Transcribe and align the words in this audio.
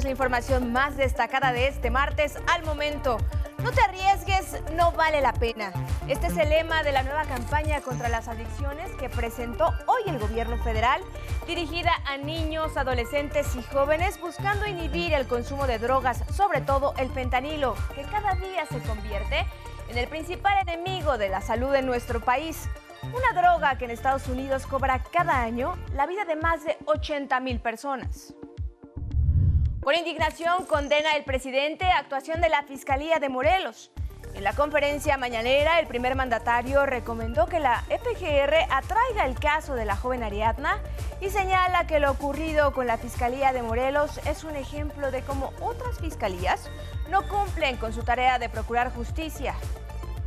es 0.00 0.04
la 0.04 0.10
información 0.12 0.72
más 0.72 0.96
destacada 0.96 1.52
de 1.52 1.68
este 1.68 1.90
martes 1.90 2.38
al 2.46 2.64
momento. 2.64 3.18
No 3.62 3.70
te 3.70 3.82
arriesgues, 3.82 4.56
no 4.74 4.92
vale 4.92 5.20
la 5.20 5.34
pena. 5.34 5.72
Este 6.08 6.28
es 6.28 6.38
el 6.38 6.48
lema 6.48 6.82
de 6.82 6.92
la 6.92 7.02
nueva 7.02 7.24
campaña 7.24 7.82
contra 7.82 8.08
las 8.08 8.26
adicciones 8.26 8.90
que 8.92 9.10
presentó 9.10 9.66
hoy 9.84 10.00
el 10.06 10.18
gobierno 10.18 10.56
federal, 10.62 11.02
dirigida 11.46 11.92
a 12.06 12.16
niños, 12.16 12.78
adolescentes 12.78 13.54
y 13.56 13.62
jóvenes 13.62 14.18
buscando 14.18 14.66
inhibir 14.66 15.12
el 15.12 15.26
consumo 15.26 15.66
de 15.66 15.78
drogas, 15.78 16.24
sobre 16.34 16.62
todo 16.62 16.94
el 16.96 17.10
fentanilo, 17.10 17.74
que 17.94 18.02
cada 18.04 18.32
día 18.36 18.64
se 18.64 18.78
convierte 18.78 19.44
en 19.90 19.98
el 19.98 20.08
principal 20.08 20.54
enemigo 20.66 21.18
de 21.18 21.28
la 21.28 21.42
salud 21.42 21.74
en 21.74 21.84
nuestro 21.84 22.20
país. 22.20 22.70
Una 23.02 23.38
droga 23.38 23.76
que 23.76 23.84
en 23.84 23.90
Estados 23.90 24.28
Unidos 24.28 24.66
cobra 24.66 25.02
cada 25.12 25.42
año 25.42 25.76
la 25.92 26.06
vida 26.06 26.24
de 26.24 26.36
más 26.36 26.64
de 26.64 26.78
80 26.86 27.38
mil 27.40 27.60
personas. 27.60 28.34
Por 29.80 29.94
indignación 29.94 30.66
condena 30.66 31.12
el 31.16 31.24
presidente 31.24 31.86
actuación 31.86 32.42
de 32.42 32.50
la 32.50 32.64
Fiscalía 32.64 33.18
de 33.18 33.30
Morelos. 33.30 33.90
En 34.34 34.44
la 34.44 34.52
conferencia 34.52 35.16
mañanera, 35.16 35.80
el 35.80 35.86
primer 35.86 36.16
mandatario 36.16 36.84
recomendó 36.84 37.46
que 37.46 37.60
la 37.60 37.82
FGR 37.88 38.66
atraiga 38.68 39.24
el 39.24 39.40
caso 39.40 39.74
de 39.74 39.86
la 39.86 39.96
joven 39.96 40.22
Ariadna 40.22 40.78
y 41.22 41.30
señala 41.30 41.86
que 41.86 41.98
lo 41.98 42.10
ocurrido 42.10 42.74
con 42.74 42.86
la 42.86 42.98
Fiscalía 42.98 43.54
de 43.54 43.62
Morelos 43.62 44.20
es 44.26 44.44
un 44.44 44.54
ejemplo 44.54 45.10
de 45.10 45.22
cómo 45.22 45.50
otras 45.62 45.98
fiscalías 45.98 46.68
no 47.08 47.26
cumplen 47.26 47.78
con 47.78 47.94
su 47.94 48.02
tarea 48.02 48.38
de 48.38 48.50
procurar 48.50 48.92
justicia. 48.92 49.54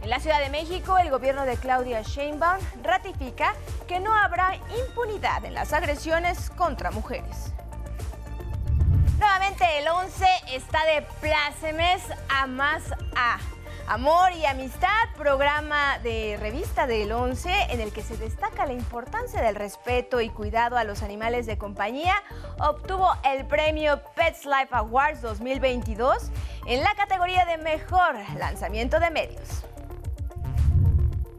En 0.02 0.10
la 0.10 0.20
Ciudad 0.20 0.40
de 0.40 0.50
México, 0.50 0.98
el 0.98 1.12
gobierno 1.12 1.46
de 1.46 1.58
Claudia 1.58 2.02
Sheinbaum 2.02 2.60
ratifica 2.82 3.54
que 3.88 4.00
no 4.00 4.16
habrá 4.16 4.56
impunidad 4.88 5.46
en 5.46 5.54
las 5.54 5.74
agresiones 5.74 6.50
contra 6.50 6.90
mujeres. 6.90 7.54
Nuevamente 9.24 9.64
el 9.80 9.88
11 9.88 10.26
está 10.52 10.84
de 10.84 11.02
plácemes 11.22 12.04
a 12.28 12.46
más 12.46 12.84
A. 13.16 13.38
Amor 13.88 14.34
y 14.34 14.46
Amistad, 14.46 14.90
programa 15.18 15.98
de 16.00 16.38
revista 16.42 16.88
del 16.88 17.10
11 17.14 17.50
en 17.70 17.80
el 17.80 17.94
que 17.94 18.02
se 18.02 18.18
destaca 18.18 18.66
la 18.66 18.74
importancia 18.74 19.42
del 19.42 19.56
respeto 19.56 20.20
y 20.20 20.28
cuidado 20.28 20.76
a 20.76 20.84
los 20.84 21.04
animales 21.04 21.46
de 21.46 21.58
compañía, 21.58 22.14
obtuvo 22.60 23.10
el 23.24 23.46
premio 23.46 24.02
Pets 24.14 24.44
Life 24.44 24.72
Awards 24.72 25.22
2022 25.22 26.30
en 26.66 26.84
la 26.84 26.94
categoría 26.96 27.46
de 27.46 27.58
Mejor 27.60 28.18
Lanzamiento 28.38 29.00
de 29.00 29.10
Medios. 29.10 29.64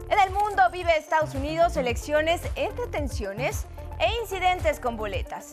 En 0.08 0.18
el 0.20 0.30
mundo 0.30 0.62
vive 0.72 0.96
Estados 0.96 1.34
Unidos 1.34 1.76
elecciones 1.76 2.40
entre 2.56 2.86
tensiones 2.86 3.66
e 3.98 4.10
incidentes 4.22 4.80
con 4.80 4.96
boletas 4.96 5.52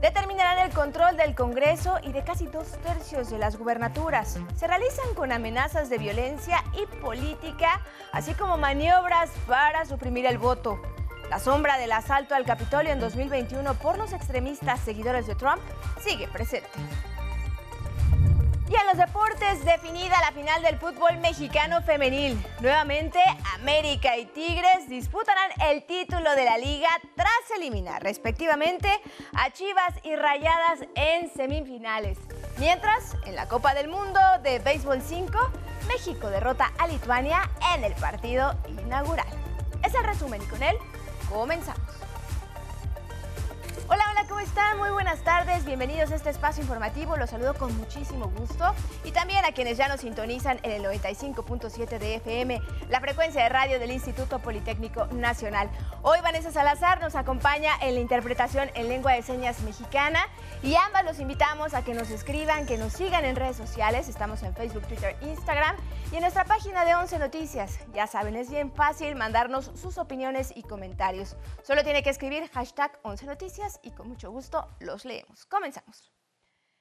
determinarán 0.00 0.58
el 0.58 0.72
control 0.72 1.16
del 1.16 1.34
Congreso 1.34 1.98
y 2.02 2.12
de 2.12 2.24
casi 2.24 2.46
dos 2.46 2.66
tercios 2.82 3.30
de 3.30 3.38
las 3.38 3.56
gubernaturas. 3.56 4.38
Se 4.56 4.66
realizan 4.66 5.14
con 5.14 5.32
amenazas 5.32 5.90
de 5.90 5.98
violencia 5.98 6.64
y 6.72 6.86
política, 6.96 7.80
así 8.12 8.34
como 8.34 8.56
maniobras 8.56 9.30
para 9.46 9.84
suprimir 9.84 10.26
el 10.26 10.38
voto. 10.38 10.80
La 11.28 11.38
sombra 11.38 11.78
del 11.78 11.92
asalto 11.92 12.34
al 12.34 12.44
Capitolio 12.44 12.92
en 12.92 12.98
2021 12.98 13.74
por 13.74 13.98
los 13.98 14.12
extremistas 14.12 14.80
seguidores 14.80 15.26
de 15.26 15.36
Trump 15.36 15.62
sigue 16.00 16.26
presente. 16.26 16.68
Y 18.70 18.74
en 18.76 18.86
los 18.86 18.98
deportes, 18.98 19.64
definida 19.64 20.14
la 20.20 20.30
final 20.30 20.62
del 20.62 20.78
fútbol 20.78 21.16
mexicano 21.16 21.82
femenil. 21.82 22.40
Nuevamente, 22.60 23.18
América 23.56 24.16
y 24.16 24.26
Tigres 24.26 24.88
disputarán 24.88 25.50
el 25.68 25.82
título 25.82 26.36
de 26.36 26.44
la 26.44 26.56
liga 26.56 26.88
tras 27.16 27.50
eliminar 27.56 28.00
respectivamente 28.00 28.88
a 29.34 29.50
Chivas 29.50 29.94
y 30.04 30.14
Rayadas 30.14 30.86
en 30.94 31.28
semifinales. 31.34 32.16
Mientras, 32.58 33.16
en 33.26 33.34
la 33.34 33.48
Copa 33.48 33.74
del 33.74 33.88
Mundo 33.88 34.20
de 34.44 34.60
Béisbol 34.60 35.02
5, 35.02 35.32
México 35.88 36.30
derrota 36.30 36.70
a 36.78 36.86
Lituania 36.86 37.50
en 37.74 37.82
el 37.82 37.94
partido 37.94 38.54
inaugural. 38.68 39.26
Es 39.84 39.92
el 39.96 40.04
resumen 40.04 40.40
y 40.42 40.46
con 40.46 40.62
él 40.62 40.76
comenzamos. 41.28 42.09
¿Cómo 44.30 44.40
están? 44.40 44.78
Muy 44.78 44.90
buenas 44.90 45.24
tardes, 45.24 45.64
bienvenidos 45.64 46.12
a 46.12 46.14
este 46.14 46.30
espacio 46.30 46.62
informativo, 46.62 47.16
los 47.16 47.30
saludo 47.30 47.52
con 47.54 47.76
muchísimo 47.76 48.30
gusto 48.38 48.64
y 49.02 49.10
también 49.10 49.44
a 49.44 49.50
quienes 49.50 49.76
ya 49.76 49.88
nos 49.88 50.02
sintonizan 50.02 50.60
en 50.62 50.70
el 50.70 50.84
95.7 50.84 51.98
de 51.98 52.14
FM, 52.14 52.62
la 52.88 53.00
frecuencia 53.00 53.42
de 53.42 53.48
radio 53.48 53.80
del 53.80 53.90
Instituto 53.90 54.38
Politécnico 54.38 55.06
Nacional. 55.08 55.68
Hoy 56.02 56.20
Vanessa 56.22 56.52
Salazar 56.52 57.00
nos 57.00 57.16
acompaña 57.16 57.72
en 57.82 57.96
la 57.96 58.00
interpretación 58.00 58.70
en 58.74 58.88
lengua 58.88 59.12
de 59.12 59.22
señas 59.22 59.60
mexicana 59.62 60.20
y 60.62 60.76
ambas 60.76 61.04
los 61.04 61.18
invitamos 61.18 61.74
a 61.74 61.82
que 61.82 61.94
nos 61.94 62.10
escriban, 62.10 62.66
que 62.66 62.78
nos 62.78 62.92
sigan 62.92 63.24
en 63.24 63.34
redes 63.34 63.56
sociales, 63.56 64.08
estamos 64.08 64.44
en 64.44 64.54
Facebook, 64.54 64.86
Twitter, 64.86 65.16
Instagram 65.22 65.74
y 66.12 66.16
en 66.16 66.20
nuestra 66.20 66.44
página 66.44 66.84
de 66.84 66.94
11 66.94 67.18
Noticias. 67.18 67.80
Ya 67.94 68.06
saben, 68.06 68.36
es 68.36 68.48
bien 68.48 68.70
fácil 68.70 69.16
mandarnos 69.16 69.72
sus 69.74 69.98
opiniones 69.98 70.52
y 70.54 70.62
comentarios. 70.62 71.36
Solo 71.62 71.82
tiene 71.82 72.04
que 72.04 72.10
escribir 72.10 72.48
hashtag 72.50 72.96
11 73.02 73.26
Noticias 73.26 73.80
y 73.82 73.90
con 73.90 74.08
mucho 74.08 74.19
gusto 74.28 74.68
los 74.80 75.04
leemos. 75.04 75.46
Comenzamos. 75.46 76.12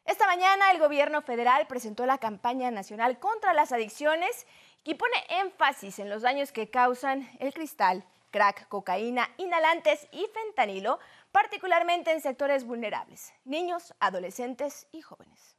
Esta 0.06 0.26
mañana 0.26 0.72
el 0.72 0.80
gobierno 0.80 1.22
federal 1.22 1.68
presentó 1.68 2.06
la 2.06 2.18
campaña 2.18 2.72
nacional 2.72 3.20
contra 3.20 3.54
las 3.54 3.72
adicciones 3.72 4.48
y 4.84 4.96
pone 4.96 5.16
énfasis 5.30 6.00
en 6.00 6.10
los 6.10 6.24
daños 6.24 6.52
que 6.52 6.70
causan 6.70 7.30
el 7.40 7.54
cristal, 7.54 8.04
crack, 8.32 8.68
cocaína, 8.70 9.30
inhalantes 9.38 10.08
y 10.12 10.26
fentanilo, 10.34 11.00
particularmente 11.32 12.12
en 12.12 12.22
sectores 12.22 12.66
vulnerables, 12.66 13.34
niños, 13.46 13.94
adolescentes 14.00 14.88
y 14.92 15.02
jóvenes. 15.02 15.56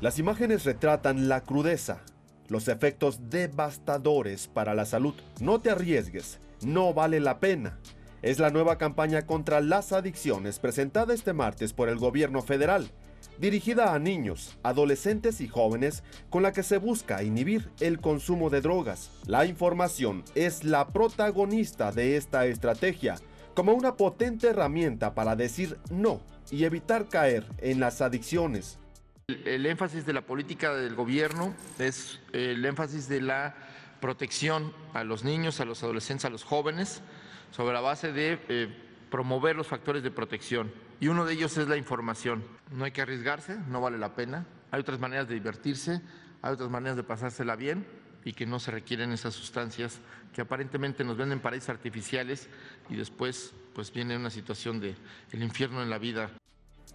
Las 0.00 0.20
imágenes 0.20 0.64
retratan 0.64 1.28
la 1.28 1.40
crudeza, 1.40 2.02
los 2.46 2.68
efectos 2.68 3.30
devastadores 3.30 4.46
para 4.46 4.72
la 4.76 4.86
salud. 4.86 5.14
No 5.40 5.60
te 5.60 5.70
arriesgues, 5.70 6.38
no 6.62 6.94
vale 6.94 7.18
la 7.18 7.40
pena. 7.40 7.80
Es 8.22 8.38
la 8.38 8.50
nueva 8.50 8.78
campaña 8.78 9.26
contra 9.26 9.60
las 9.60 9.92
adicciones 9.92 10.60
presentada 10.60 11.14
este 11.14 11.32
martes 11.32 11.72
por 11.72 11.88
el 11.88 11.98
gobierno 11.98 12.42
federal, 12.42 12.92
dirigida 13.40 13.92
a 13.92 13.98
niños, 13.98 14.56
adolescentes 14.62 15.40
y 15.40 15.48
jóvenes 15.48 16.04
con 16.30 16.44
la 16.44 16.52
que 16.52 16.62
se 16.62 16.78
busca 16.78 17.24
inhibir 17.24 17.68
el 17.80 18.00
consumo 18.00 18.50
de 18.50 18.60
drogas. 18.60 19.10
La 19.26 19.46
información 19.46 20.22
es 20.36 20.62
la 20.62 20.86
protagonista 20.86 21.90
de 21.90 22.16
esta 22.16 22.46
estrategia, 22.46 23.16
como 23.52 23.72
una 23.72 23.96
potente 23.96 24.46
herramienta 24.46 25.14
para 25.16 25.34
decir 25.34 25.76
no 25.90 26.20
y 26.52 26.62
evitar 26.62 27.08
caer 27.08 27.44
en 27.58 27.80
las 27.80 28.00
adicciones. 28.00 28.78
El, 29.28 29.66
énfasis 29.66 30.06
de 30.06 30.14
la 30.14 30.22
política 30.22 30.74
del 30.74 30.94
gobierno 30.94 31.54
es 31.78 32.18
el 32.32 32.64
énfasis 32.64 33.10
de 33.10 33.20
la 33.20 33.54
protección 34.00 34.72
a 34.94 35.04
los 35.04 35.22
niños, 35.22 35.60
a 35.60 35.66
los 35.66 35.82
adolescentes, 35.82 36.24
a 36.24 36.30
los 36.30 36.44
jóvenes, 36.44 37.02
sobre 37.50 37.74
la 37.74 37.82
base 37.82 38.10
de 38.10 38.40
eh, 38.48 38.74
promover 39.10 39.54
los 39.54 39.66
factores 39.66 40.02
de 40.02 40.10
protección. 40.10 40.72
Y 40.98 41.08
uno 41.08 41.26
de 41.26 41.34
ellos 41.34 41.58
es 41.58 41.68
la 41.68 41.76
información. 41.76 42.42
No 42.70 42.86
hay 42.86 42.92
que 42.92 43.02
arriesgarse, 43.02 43.58
no 43.68 43.82
vale 43.82 43.98
la 43.98 44.14
pena. 44.14 44.46
Hay 44.70 44.80
otras 44.80 44.98
maneras 44.98 45.28
de 45.28 45.34
divertirse, 45.34 46.00
hay 46.40 46.54
otras 46.54 46.70
maneras 46.70 46.96
de 46.96 47.02
pasársela 47.02 47.54
bien 47.54 47.86
y 48.24 48.32
que 48.32 48.46
no 48.46 48.58
se 48.58 48.70
requieren 48.70 49.12
esas 49.12 49.34
sustancias 49.34 50.00
que 50.32 50.40
aparentemente 50.40 51.04
nos 51.04 51.18
venden 51.18 51.40
paraísos 51.40 51.68
artificiales 51.68 52.48
y 52.88 52.96
después 52.96 53.52
pues 53.74 53.92
viene 53.92 54.16
una 54.16 54.30
situación 54.30 54.80
de 54.80 54.94
el 55.32 55.42
infierno 55.42 55.82
en 55.82 55.90
la 55.90 55.98
vida. 55.98 56.30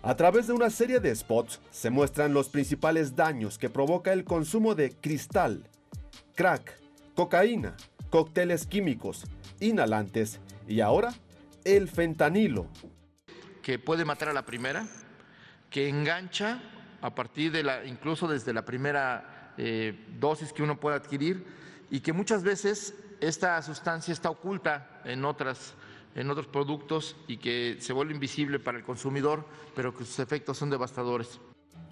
A 0.06 0.16
través 0.18 0.48
de 0.48 0.54
una 0.54 0.70
serie 0.70 1.00
de 1.00 1.16
spots 1.16 1.62
se 1.72 1.90
muestran 1.90 2.34
los 2.34 2.50
principales 2.50 3.16
daños 3.16 3.58
que 3.58 3.70
provoca 3.70 4.12
el 4.12 4.26
consumo 4.26 4.76
de 4.76 4.92
cristal, 4.92 5.64
crack, 6.36 6.78
cocaína, 7.16 7.78
cócteles 8.10 8.68
químicos, 8.68 9.24
inhalantes 9.62 10.42
y 10.68 10.82
ahora 10.82 11.14
el 11.64 11.88
fentanilo. 11.88 12.68
Que 13.62 13.80
puede 13.80 14.04
matar 14.04 14.28
a 14.28 14.34
la 14.34 14.46
primera, 14.46 14.86
que 15.70 15.88
engancha 15.88 16.62
a 17.00 17.16
partir 17.16 17.54
de 17.54 17.64
la, 17.64 17.86
incluso 17.86 18.28
desde 18.28 18.52
la 18.52 18.66
primera 18.66 19.54
eh, 19.58 20.06
dosis 20.20 20.52
que 20.52 20.64
uno 20.64 20.82
puede 20.82 20.98
adquirir 20.98 21.46
y 21.90 22.02
que 22.02 22.12
muchas 22.12 22.44
veces 22.44 22.94
esta 23.22 23.62
sustancia 23.62 24.12
está 24.12 24.30
oculta 24.30 25.02
en 25.06 25.24
otras 25.24 25.76
en 26.15 26.30
otros 26.30 26.48
productos 26.48 27.15
y 27.27 27.38
que 27.38 27.77
se 27.80 27.94
vuelve 27.94 28.13
invisible 28.13 28.60
para 28.60 28.77
el 28.77 28.83
consumidor, 28.83 29.45
pero 29.75 29.95
que 29.95 30.06
sus 30.06 30.19
efectos 30.19 30.57
son 30.57 30.69
devastadores. 30.69 31.39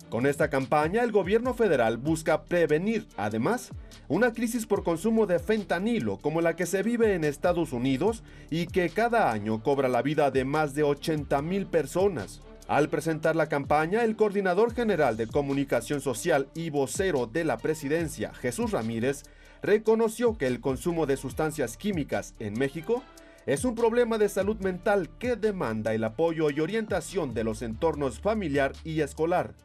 Con 0.09 0.25
esta 0.25 0.49
campaña, 0.49 1.03
el 1.03 1.13
gobierno 1.13 1.53
federal 1.53 1.95
busca 1.95 2.43
prevenir, 2.43 3.07
además, 3.15 3.71
una 4.09 4.33
crisis 4.33 4.65
por 4.65 4.83
consumo 4.83 5.25
de 5.25 5.39
fentanilo 5.39 6.17
como 6.17 6.41
la 6.41 6.57
que 6.57 6.65
se 6.65 6.83
vive 6.83 7.13
en 7.15 7.23
Estados 7.23 7.71
Unidos 7.71 8.21
y 8.49 8.67
que 8.67 8.89
cada 8.89 9.31
año 9.31 9.63
cobra 9.63 9.87
la 9.87 10.01
vida 10.01 10.29
de 10.29 10.43
más 10.43 10.75
de 10.75 10.83
80 10.83 11.41
mil 11.41 11.65
personas. 11.65 12.41
Al 12.67 12.89
presentar 12.89 13.37
la 13.37 13.47
campaña, 13.47 14.03
el 14.03 14.17
coordinador 14.17 14.73
general 14.73 15.15
de 15.15 15.27
comunicación 15.27 16.01
social 16.01 16.49
y 16.55 16.71
vocero 16.71 17.25
de 17.25 17.45
la 17.45 17.57
presidencia, 17.57 18.33
Jesús 18.33 18.71
Ramírez, 18.71 19.23
reconoció 19.61 20.37
que 20.37 20.47
el 20.47 20.59
consumo 20.59 21.05
de 21.05 21.15
sustancias 21.15 21.77
químicas 21.77 22.35
en 22.39 22.53
México 22.53 23.01
es 23.45 23.65
un 23.65 23.75
problema 23.75 24.17
de 24.17 24.29
salud 24.29 24.57
mental 24.59 25.09
que 25.17 25.35
demanda 25.35 25.93
el 25.93 26.03
apoyo 26.03 26.49
y 26.49 26.59
orientación 26.59 27.33
de 27.33 27.43
los 27.43 27.61
entornos 27.61 28.19
familiar 28.19 28.73
y 28.83 29.01
escolar. 29.01 29.55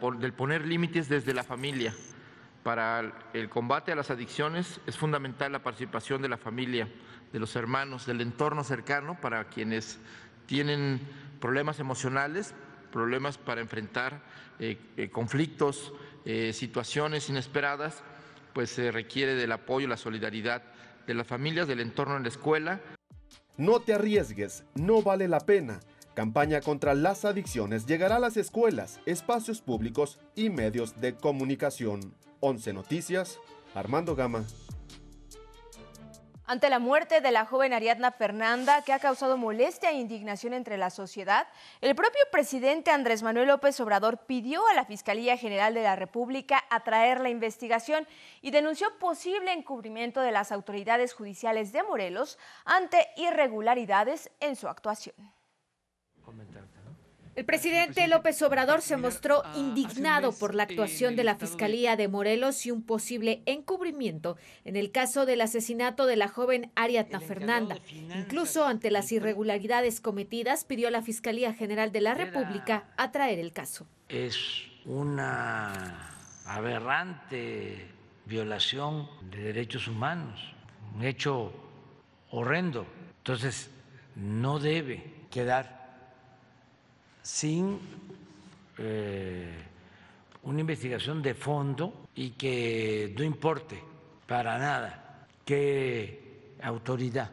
Por, 0.00 0.18
del 0.18 0.32
poner 0.32 0.66
límites 0.66 1.08
desde 1.08 1.34
la 1.34 1.44
familia. 1.44 1.94
Para 2.62 3.12
el 3.32 3.48
combate 3.48 3.92
a 3.92 3.96
las 3.96 4.10
adicciones 4.10 4.80
es 4.86 4.96
fundamental 4.96 5.52
la 5.52 5.62
participación 5.62 6.22
de 6.22 6.28
la 6.28 6.38
familia, 6.38 6.88
de 7.32 7.38
los 7.38 7.54
hermanos, 7.54 8.06
del 8.06 8.20
entorno 8.20 8.64
cercano 8.64 9.18
para 9.20 9.44
quienes 9.44 9.98
tienen 10.46 11.00
problemas 11.40 11.80
emocionales, 11.80 12.54
problemas 12.90 13.38
para 13.38 13.60
enfrentar 13.60 14.22
eh, 14.58 14.78
eh, 14.96 15.10
conflictos, 15.10 15.92
eh, 16.24 16.52
situaciones 16.52 17.28
inesperadas, 17.30 18.02
pues 18.52 18.70
se 18.70 18.90
requiere 18.90 19.34
del 19.34 19.52
apoyo, 19.52 19.86
la 19.86 19.96
solidaridad 19.96 20.62
de 21.06 21.14
las 21.14 21.26
familias, 21.26 21.68
del 21.68 21.80
entorno 21.80 22.16
en 22.16 22.24
la 22.24 22.28
escuela. 22.28 22.80
No 23.60 23.78
te 23.80 23.92
arriesgues, 23.92 24.64
no 24.74 25.02
vale 25.02 25.28
la 25.28 25.40
pena. 25.40 25.80
Campaña 26.14 26.62
contra 26.62 26.94
las 26.94 27.26
adicciones 27.26 27.84
llegará 27.84 28.16
a 28.16 28.18
las 28.18 28.38
escuelas, 28.38 29.00
espacios 29.04 29.60
públicos 29.60 30.18
y 30.34 30.48
medios 30.48 30.98
de 30.98 31.14
comunicación. 31.14 32.14
11 32.40 32.72
Noticias, 32.72 33.38
Armando 33.74 34.16
Gama. 34.16 34.46
Ante 36.50 36.68
la 36.68 36.80
muerte 36.80 37.20
de 37.20 37.30
la 37.30 37.46
joven 37.46 37.72
Ariadna 37.72 38.10
Fernanda, 38.10 38.82
que 38.82 38.92
ha 38.92 38.98
causado 38.98 39.36
molestia 39.36 39.92
e 39.92 40.00
indignación 40.00 40.52
entre 40.52 40.78
la 40.78 40.90
sociedad, 40.90 41.46
el 41.80 41.94
propio 41.94 42.22
presidente 42.32 42.90
Andrés 42.90 43.22
Manuel 43.22 43.46
López 43.46 43.78
Obrador 43.78 44.26
pidió 44.26 44.66
a 44.66 44.74
la 44.74 44.84
Fiscalía 44.84 45.36
General 45.36 45.72
de 45.74 45.84
la 45.84 45.94
República 45.94 46.64
atraer 46.68 47.20
la 47.20 47.30
investigación 47.30 48.04
y 48.42 48.50
denunció 48.50 48.88
posible 48.98 49.52
encubrimiento 49.52 50.22
de 50.22 50.32
las 50.32 50.50
autoridades 50.50 51.14
judiciales 51.14 51.70
de 51.70 51.84
Morelos 51.84 52.36
ante 52.64 53.06
irregularidades 53.16 54.32
en 54.40 54.56
su 54.56 54.66
actuación. 54.66 55.14
El 57.40 57.46
presidente 57.46 58.06
López 58.06 58.42
Obrador 58.42 58.82
se 58.82 58.98
mostró 58.98 59.42
indignado 59.56 60.30
por 60.30 60.54
la 60.54 60.64
actuación 60.64 61.16
de 61.16 61.24
la 61.24 61.36
Fiscalía 61.36 61.96
de 61.96 62.06
Morelos 62.06 62.66
y 62.66 62.70
un 62.70 62.82
posible 62.82 63.42
encubrimiento 63.46 64.36
en 64.66 64.76
el 64.76 64.92
caso 64.92 65.24
del 65.24 65.40
asesinato 65.40 66.04
de 66.04 66.16
la 66.16 66.28
joven 66.28 66.70
Ariadna 66.74 67.18
Fernanda. 67.18 67.78
Incluso 68.14 68.66
ante 68.66 68.90
las 68.90 69.10
irregularidades 69.10 70.02
cometidas, 70.02 70.66
pidió 70.66 70.88
a 70.88 70.90
la 70.90 71.00
Fiscalía 71.00 71.54
General 71.54 71.92
de 71.92 72.02
la 72.02 72.12
República 72.12 72.84
atraer 72.98 73.38
el 73.38 73.54
caso. 73.54 73.86
Es 74.10 74.36
una 74.84 76.10
aberrante 76.44 77.86
violación 78.26 79.08
de 79.30 79.44
derechos 79.44 79.88
humanos, 79.88 80.52
un 80.94 81.04
hecho 81.04 81.54
horrendo. 82.32 82.86
Entonces, 83.16 83.70
no 84.14 84.58
debe 84.58 85.24
quedar 85.30 85.79
sin 87.30 87.78
eh, 88.76 89.54
una 90.42 90.60
investigación 90.60 91.22
de 91.22 91.34
fondo 91.34 92.08
y 92.16 92.30
que 92.30 93.14
no 93.16 93.22
importe 93.22 93.80
para 94.26 94.58
nada 94.58 95.26
qué 95.44 96.56
autoridad 96.60 97.30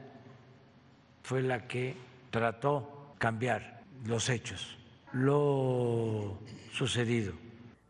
fue 1.23 1.41
la 1.41 1.67
que 1.67 1.95
trató 2.29 3.15
cambiar 3.17 3.81
los 4.05 4.29
hechos, 4.29 4.77
lo 5.13 6.37
sucedido. 6.71 7.33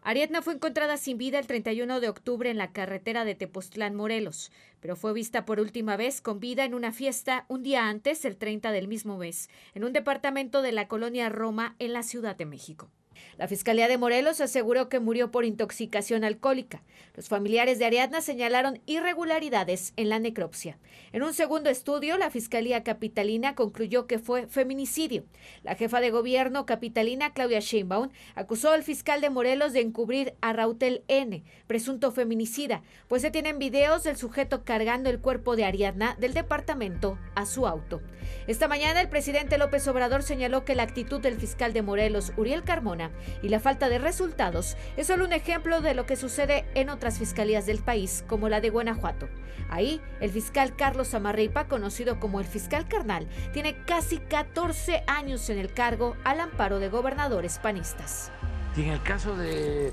Ariadna 0.07 0.42
fue 0.42 0.54
encontrada 0.54 0.95
sin 0.95 1.18
vida 1.18 1.38
el 1.38 1.48
31 1.48 2.00
de 2.00 2.07
octubre 2.07 2.50
en 2.50 2.57
la 2.57 2.71
carretera 2.71 3.25
de 3.25 3.36
Tepoztlán, 3.36 3.94
Morelos, 3.94 4.54
pero 4.80 4.95
fue 4.95 5.12
vista 5.12 5.44
por 5.44 5.59
última 5.59 5.98
vez 5.98 6.21
con 6.21 6.39
vida 6.39 6.63
en 6.63 6.75
una 6.75 6.94
fiesta 6.94 7.44
un 7.50 7.62
día 7.62 7.89
antes, 7.89 8.24
el 8.24 8.38
30 8.38 8.71
del 8.71 8.88
mismo 8.88 9.18
mes, 9.18 9.50
en 9.75 9.83
un 9.83 9.92
departamento 9.92 10.62
de 10.62 10.71
la 10.71 10.88
colonia 10.88 11.28
Roma 11.28 11.76
en 11.80 11.92
la 11.92 12.04
Ciudad 12.04 12.37
de 12.37 12.45
México. 12.45 12.90
La 13.38 13.47
Fiscalía 13.47 13.88
de 13.88 13.97
Morelos 13.97 14.42
aseguró 14.42 14.90
que 14.90 15.00
murió 15.00 15.31
por 15.31 15.45
intoxicación 15.45 16.24
alcohólica. 16.24 16.83
Los 17.16 17.30
familiares 17.30 17.80
de 17.80 17.86
Ariadna 17.86 18.21
señalaron 18.21 18.81
irregularidades 18.86 19.94
en 19.95 20.09
la 20.09 20.19
necropsia. 20.19 20.78
En 21.12 21.24
un 21.24 21.33
segundo 21.33 21.69
estudio, 21.69 22.18
la 22.18 22.30
Fiscalía 22.30 22.83
Capitalina 22.83 23.56
concluyó 23.56 24.07
que 24.07 24.19
fue 24.19 24.47
feminicidio. 24.47 25.24
La 25.64 25.76
jefa 25.76 26.02
de 26.02 26.12
gobierno 26.12 26.66
capitalina, 26.66 27.33
Claudia 27.33 27.59
Sheinbaum, 27.59 28.09
acusó 28.36 28.71
al 28.71 28.83
fiscal 28.83 29.21
de 29.21 29.30
Morelos 29.30 29.74
de 29.74 29.81
encubrir 29.81 30.33
a 30.42 30.54
Rautel 30.54 31.04
N., 31.07 31.44
presunto 31.68 32.12
feminicida, 32.12 32.81
pues 33.07 33.21
se 33.21 33.31
tienen 33.31 33.59
videos 33.59 34.04
del 34.04 34.18
sujeto 34.18 34.64
cargando 34.64 35.09
el 35.09 35.19
cuerpo 35.19 35.56
de 35.56 35.66
Ariadna 35.66 36.16
del 36.19 36.33
departamento 36.33 37.18
a 37.36 37.45
su 37.45 37.68
auto. 37.68 38.02
Esta 38.47 38.68
mañana, 38.68 39.02
el 39.02 39.09
presidente 39.09 39.57
López 39.57 39.88
Obrador 39.88 40.24
señaló 40.24 40.66
que 40.66 40.76
la 40.76 40.83
actitud 40.83 41.19
del 41.19 41.36
fiscal 41.36 41.74
de 41.74 41.81
Morelos, 41.81 42.33
Uriel 42.38 42.64
Carmona, 42.64 43.06
y 43.42 43.49
la 43.49 43.59
falta 43.59 43.90
de 43.90 43.99
resultados 43.99 44.78
es 44.97 45.07
solo 45.07 45.26
un 45.26 45.33
ejemplo 45.33 45.81
de 45.81 45.94
lo 45.94 46.06
que 46.06 46.16
sucede 46.16 46.66
en 46.76 46.90
otras 46.90 47.19
fiscalías 47.19 47.66
del 47.66 47.80
país, 47.80 48.23
como 48.28 48.49
la 48.49 48.61
de 48.61 48.69
Guanajuato. 48.69 49.30
Ahí, 49.69 50.02
el 50.19 50.31
fiscal 50.31 50.76
Carlos 50.76 51.14
Amarripa, 51.14 51.68
conocido 51.68 52.19
como 52.19 52.40
el 52.40 52.45
fiscal 52.45 52.87
carnal, 52.87 53.28
tiene 53.54 53.83
casi 53.85 54.18
14 54.19 55.04
años 55.07 55.49
en 55.49 55.57
el 55.57 55.73
cargo 55.73 56.16
al 56.23 56.40
amparo 56.40 56.80
de 56.80 56.90
gobernadores 56.90 57.59
panistas. 57.59 58.31
Y 58.76 58.83
en 58.83 58.90
el 58.90 59.04
caso 59.04 59.35
de, 59.35 59.92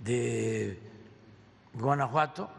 de 0.00 0.78
Guanajuato, 1.74 2.50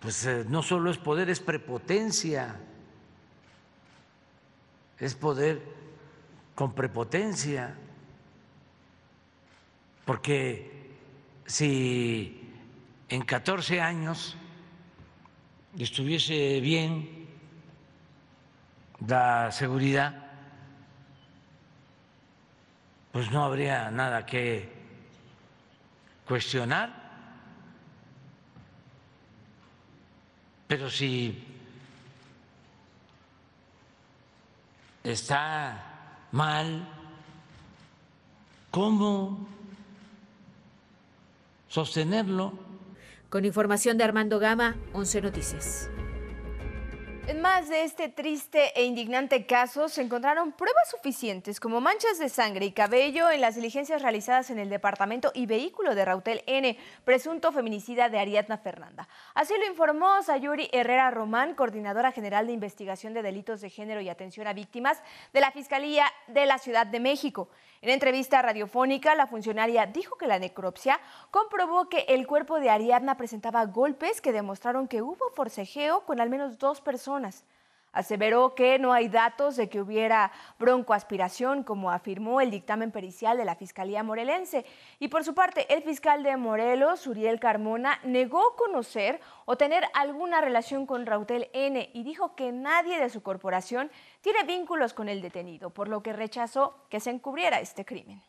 pues 0.00 0.24
eh, 0.26 0.44
no 0.48 0.62
solo 0.62 0.90
es 0.90 0.96
poder, 0.96 1.28
es 1.28 1.40
prepotencia, 1.40 2.58
es 4.98 5.14
poder 5.14 5.62
con 6.60 6.74
prepotencia, 6.74 7.74
porque 10.04 10.92
si 11.46 12.52
en 13.08 13.22
14 13.22 13.80
años 13.80 14.36
estuviese 15.78 16.60
bien 16.60 17.28
la 19.08 19.50
seguridad, 19.50 20.32
pues 23.10 23.30
no 23.30 23.42
habría 23.42 23.90
nada 23.90 24.26
que 24.26 24.68
cuestionar. 26.26 26.92
Pero 30.68 30.90
si 30.90 31.42
está 35.02 35.89
mal. 36.32 36.86
¿Cómo 38.70 39.48
sostenerlo? 41.68 42.52
Con 43.28 43.44
información 43.44 43.96
de 43.98 44.04
Armando 44.04 44.38
Gama, 44.38 44.76
11 44.92 45.22
Noticias. 45.22 45.90
En 47.30 47.42
más 47.42 47.68
de 47.68 47.84
este 47.84 48.08
triste 48.08 48.72
e 48.74 48.82
indignante 48.82 49.46
caso, 49.46 49.88
se 49.88 50.02
encontraron 50.02 50.50
pruebas 50.50 50.90
suficientes 50.90 51.60
como 51.60 51.80
manchas 51.80 52.18
de 52.18 52.28
sangre 52.28 52.66
y 52.66 52.72
cabello 52.72 53.30
en 53.30 53.40
las 53.40 53.54
diligencias 53.54 54.02
realizadas 54.02 54.50
en 54.50 54.58
el 54.58 54.68
departamento 54.68 55.30
y 55.32 55.46
vehículo 55.46 55.94
de 55.94 56.04
Rautel 56.04 56.42
N, 56.46 56.76
presunto 57.04 57.52
feminicida 57.52 58.08
de 58.08 58.18
Ariadna 58.18 58.58
Fernanda. 58.58 59.08
Así 59.32 59.54
lo 59.56 59.70
informó 59.70 60.20
Sayuri 60.24 60.70
Herrera 60.72 61.08
Román, 61.12 61.54
coordinadora 61.54 62.10
general 62.10 62.48
de 62.48 62.52
investigación 62.52 63.14
de 63.14 63.22
delitos 63.22 63.60
de 63.60 63.70
género 63.70 64.00
y 64.00 64.08
atención 64.08 64.48
a 64.48 64.52
víctimas 64.52 65.00
de 65.32 65.40
la 65.40 65.52
Fiscalía 65.52 66.06
de 66.26 66.46
la 66.46 66.58
Ciudad 66.58 66.84
de 66.84 66.98
México. 66.98 67.48
En 67.82 67.88
entrevista 67.88 68.42
radiofónica, 68.42 69.14
la 69.14 69.26
funcionaria 69.26 69.86
dijo 69.86 70.18
que 70.18 70.26
la 70.26 70.38
necropsia 70.38 71.00
comprobó 71.30 71.88
que 71.88 72.04
el 72.08 72.26
cuerpo 72.26 72.60
de 72.60 72.68
Ariadna 72.68 73.16
presentaba 73.16 73.64
golpes 73.64 74.20
que 74.20 74.32
demostraron 74.32 74.86
que 74.86 75.00
hubo 75.00 75.30
forcejeo 75.34 76.04
con 76.04 76.20
al 76.20 76.28
menos 76.28 76.58
dos 76.58 76.82
personas. 76.82 77.44
Aseveró 77.92 78.54
que 78.54 78.78
no 78.78 78.92
hay 78.92 79.08
datos 79.08 79.56
de 79.56 79.68
que 79.68 79.80
hubiera 79.80 80.30
broncoaspiración, 80.58 81.64
como 81.64 81.90
afirmó 81.90 82.40
el 82.40 82.50
dictamen 82.50 82.92
pericial 82.92 83.36
de 83.36 83.44
la 83.44 83.56
Fiscalía 83.56 84.02
Morelense. 84.02 84.64
Y 84.98 85.08
por 85.08 85.24
su 85.24 85.34
parte, 85.34 85.72
el 85.74 85.82
fiscal 85.82 86.22
de 86.22 86.36
Morelos, 86.36 87.06
Uriel 87.06 87.40
Carmona, 87.40 87.98
negó 88.04 88.54
conocer 88.56 89.20
o 89.44 89.56
tener 89.56 89.84
alguna 89.94 90.40
relación 90.40 90.86
con 90.86 91.06
Rautel 91.06 91.50
N 91.52 91.90
y 91.92 92.02
dijo 92.04 92.36
que 92.36 92.52
nadie 92.52 93.00
de 93.00 93.10
su 93.10 93.22
corporación 93.22 93.90
tiene 94.20 94.44
vínculos 94.44 94.94
con 94.94 95.08
el 95.08 95.20
detenido, 95.22 95.70
por 95.70 95.88
lo 95.88 96.02
que 96.02 96.12
rechazó 96.12 96.86
que 96.88 97.00
se 97.00 97.10
encubriera 97.10 97.60
este 97.60 97.84
crimen. 97.84 98.22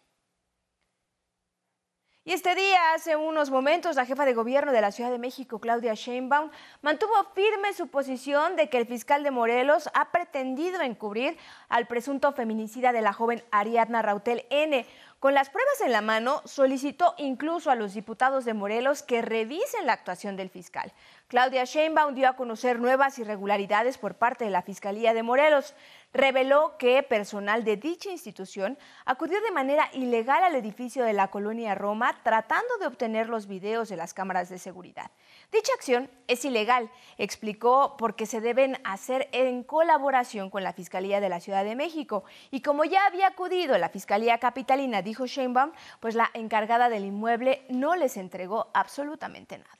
Y 2.23 2.33
este 2.33 2.53
día, 2.53 2.93
hace 2.93 3.15
unos 3.15 3.49
momentos, 3.49 3.95
la 3.95 4.05
jefa 4.05 4.25
de 4.25 4.35
gobierno 4.35 4.71
de 4.71 4.79
la 4.79 4.91
Ciudad 4.91 5.09
de 5.09 5.17
México, 5.17 5.57
Claudia 5.57 5.95
Sheinbaum, 5.95 6.51
mantuvo 6.83 7.11
firme 7.33 7.73
su 7.73 7.87
posición 7.87 8.55
de 8.55 8.69
que 8.69 8.77
el 8.77 8.85
fiscal 8.85 9.23
de 9.23 9.31
Morelos 9.31 9.89
ha 9.95 10.11
pretendido 10.11 10.81
encubrir 10.81 11.35
al 11.67 11.87
presunto 11.87 12.31
feminicida 12.31 12.91
de 12.91 13.01
la 13.01 13.11
joven 13.11 13.43
Ariadna 13.49 14.03
Rautel 14.03 14.45
N. 14.51 14.85
Con 15.19 15.33
las 15.33 15.49
pruebas 15.49 15.81
en 15.81 15.91
la 15.91 16.01
mano, 16.01 16.43
solicitó 16.45 17.15
incluso 17.17 17.71
a 17.71 17.75
los 17.75 17.95
diputados 17.95 18.45
de 18.45 18.53
Morelos 18.53 19.01
que 19.01 19.23
revisen 19.23 19.87
la 19.87 19.93
actuación 19.93 20.35
del 20.37 20.51
fiscal. 20.51 20.93
Claudia 21.27 21.63
Sheinbaum 21.63 22.13
dio 22.13 22.29
a 22.29 22.35
conocer 22.35 22.79
nuevas 22.79 23.17
irregularidades 23.17 23.97
por 23.97 24.13
parte 24.13 24.45
de 24.45 24.51
la 24.51 24.61
Fiscalía 24.61 25.15
de 25.15 25.23
Morelos. 25.23 25.73
Reveló 26.13 26.77
que 26.77 27.03
personal 27.03 27.63
de 27.63 27.77
dicha 27.77 28.11
institución 28.11 28.77
acudió 29.05 29.39
de 29.41 29.51
manera 29.51 29.89
ilegal 29.93 30.43
al 30.43 30.55
edificio 30.55 31.05
de 31.05 31.13
la 31.13 31.29
colonia 31.29 31.73
Roma 31.73 32.19
tratando 32.21 32.77
de 32.79 32.87
obtener 32.87 33.29
los 33.29 33.47
videos 33.47 33.87
de 33.87 33.95
las 33.95 34.13
cámaras 34.13 34.49
de 34.49 34.57
seguridad. 34.57 35.11
Dicha 35.53 35.71
acción 35.73 36.09
es 36.27 36.43
ilegal, 36.43 36.89
explicó, 37.17 37.95
porque 37.97 38.25
se 38.25 38.41
deben 38.41 38.77
hacer 38.83 39.29
en 39.31 39.63
colaboración 39.63 40.49
con 40.49 40.63
la 40.63 40.73
Fiscalía 40.73 41.21
de 41.21 41.29
la 41.29 41.39
Ciudad 41.39 41.63
de 41.63 41.75
México. 41.75 42.25
Y 42.51 42.61
como 42.61 42.83
ya 42.83 43.05
había 43.05 43.27
acudido 43.27 43.77
la 43.77 43.87
Fiscalía 43.87 44.37
Capitalina, 44.37 45.01
dijo 45.01 45.27
Sheinbaum, 45.27 45.71
pues 46.01 46.15
la 46.15 46.29
encargada 46.33 46.89
del 46.89 47.05
inmueble 47.05 47.61
no 47.69 47.95
les 47.95 48.17
entregó 48.17 48.67
absolutamente 48.73 49.57
nada. 49.57 49.71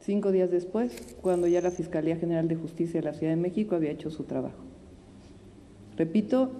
Cinco 0.00 0.30
días 0.30 0.50
después, 0.50 1.16
cuando 1.20 1.46
ya 1.46 1.60
la 1.60 1.70
Fiscalía 1.70 2.16
General 2.16 2.48
de 2.48 2.56
Justicia 2.56 3.00
de 3.00 3.06
la 3.06 3.14
Ciudad 3.14 3.32
de 3.32 3.40
México 3.40 3.74
había 3.74 3.90
hecho 3.90 4.10
su 4.10 4.24
trabajo. 4.24 4.79
Repito, 6.00 6.50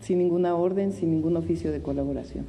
sin 0.00 0.16
ninguna 0.16 0.54
orden, 0.54 0.94
sin 0.94 1.10
ningún 1.10 1.36
oficio 1.36 1.70
de 1.70 1.82
colaboración. 1.82 2.46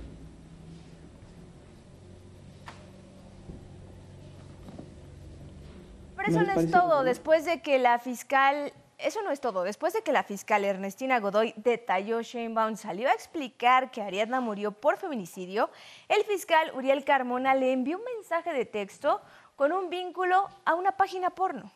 Pero 6.15 6.29
eso 6.29 6.41
no, 6.43 6.57
es 6.57 6.71
todo. 6.71 7.03
Después 7.03 7.43
de 7.43 7.61
que 7.61 7.79
la 7.79 7.99
fiscal 7.99 8.71
eso 8.97 9.21
no 9.23 9.31
es 9.31 9.41
todo. 9.41 9.63
Después 9.63 9.91
de 9.91 10.03
que 10.03 10.13
la 10.13 10.23
fiscal 10.23 10.63
Ernestina 10.63 11.19
Godoy 11.19 11.53
detalló, 11.57 12.21
Sheinbaum 12.21 12.77
salió 12.77 13.09
a 13.09 13.11
explicar 13.11 13.91
que 13.91 14.01
Ariadna 14.01 14.39
murió 14.39 14.71
por 14.71 14.95
feminicidio, 14.95 15.69
el 16.07 16.23
fiscal 16.23 16.71
Uriel 16.75 17.03
Carmona 17.03 17.55
le 17.55 17.73
envió 17.73 17.97
un 17.97 18.05
mensaje 18.05 18.53
de 18.53 18.63
texto 18.63 19.19
con 19.57 19.73
un 19.73 19.89
vínculo 19.89 20.47
a 20.63 20.75
una 20.75 20.93
página 20.93 21.29
porno. 21.29 21.73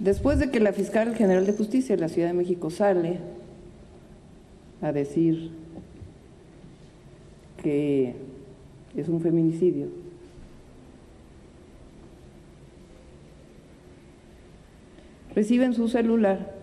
Después 0.00 0.38
de 0.38 0.50
que 0.50 0.60
la 0.60 0.72
fiscal 0.72 1.14
general 1.14 1.44
de 1.44 1.52
justicia 1.52 1.94
de 1.94 2.00
la 2.00 2.08
Ciudad 2.08 2.28
de 2.28 2.34
México 2.34 2.70
sale 2.70 3.18
a 4.80 4.92
decir 4.92 5.50
que 7.62 8.14
es 8.96 9.08
un 9.10 9.20
feminicidio, 9.20 9.88
recibe 15.34 15.66
en 15.66 15.74
su 15.74 15.86
celular 15.86 16.54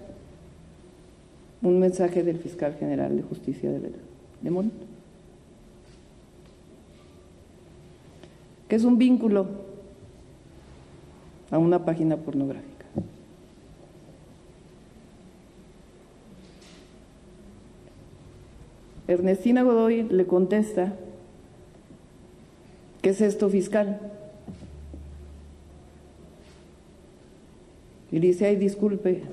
un 1.61 1.79
mensaje 1.79 2.23
del 2.23 2.39
fiscal 2.39 2.73
general 2.73 3.15
de 3.15 3.21
justicia 3.21 3.69
de, 3.69 3.91
de 4.41 4.49
Montt, 4.49 4.73
que 8.67 8.75
es 8.75 8.83
un 8.83 8.97
vínculo 8.97 9.45
a 11.51 11.59
una 11.59 11.85
página 11.85 12.17
pornográfica. 12.17 12.76
Ernestina 19.07 19.63
Godoy 19.63 20.03
le 20.03 20.25
contesta, 20.25 20.93
¿qué 23.01 23.11
es 23.11 23.21
esto 23.21 23.49
fiscal? 23.49 23.99
Y 28.11 28.19
dice, 28.19 28.47
ay, 28.47 28.55
disculpe. 28.57 29.23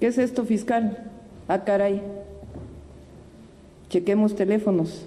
¿Qué 0.00 0.06
es 0.08 0.18
esto 0.18 0.44
fiscal? 0.44 1.10
Ah, 1.48 1.64
caray. 1.64 2.02
Chequemos 3.88 4.36
teléfonos. 4.36 5.06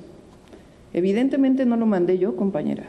Evidentemente 0.93 1.65
no 1.65 1.77
lo 1.77 1.85
mandé 1.85 2.17
yo, 2.17 2.35
compañera. 2.35 2.85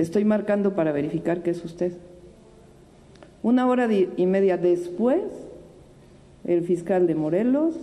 Estoy 0.00 0.24
marcando 0.24 0.74
para 0.74 0.92
verificar 0.92 1.42
que 1.42 1.50
es 1.50 1.62
usted. 1.62 1.92
Una 3.42 3.66
hora 3.68 3.86
y 3.92 4.24
media 4.24 4.56
después, 4.56 5.22
el 6.44 6.64
fiscal 6.64 7.06
de 7.06 7.14
Morelos 7.14 7.74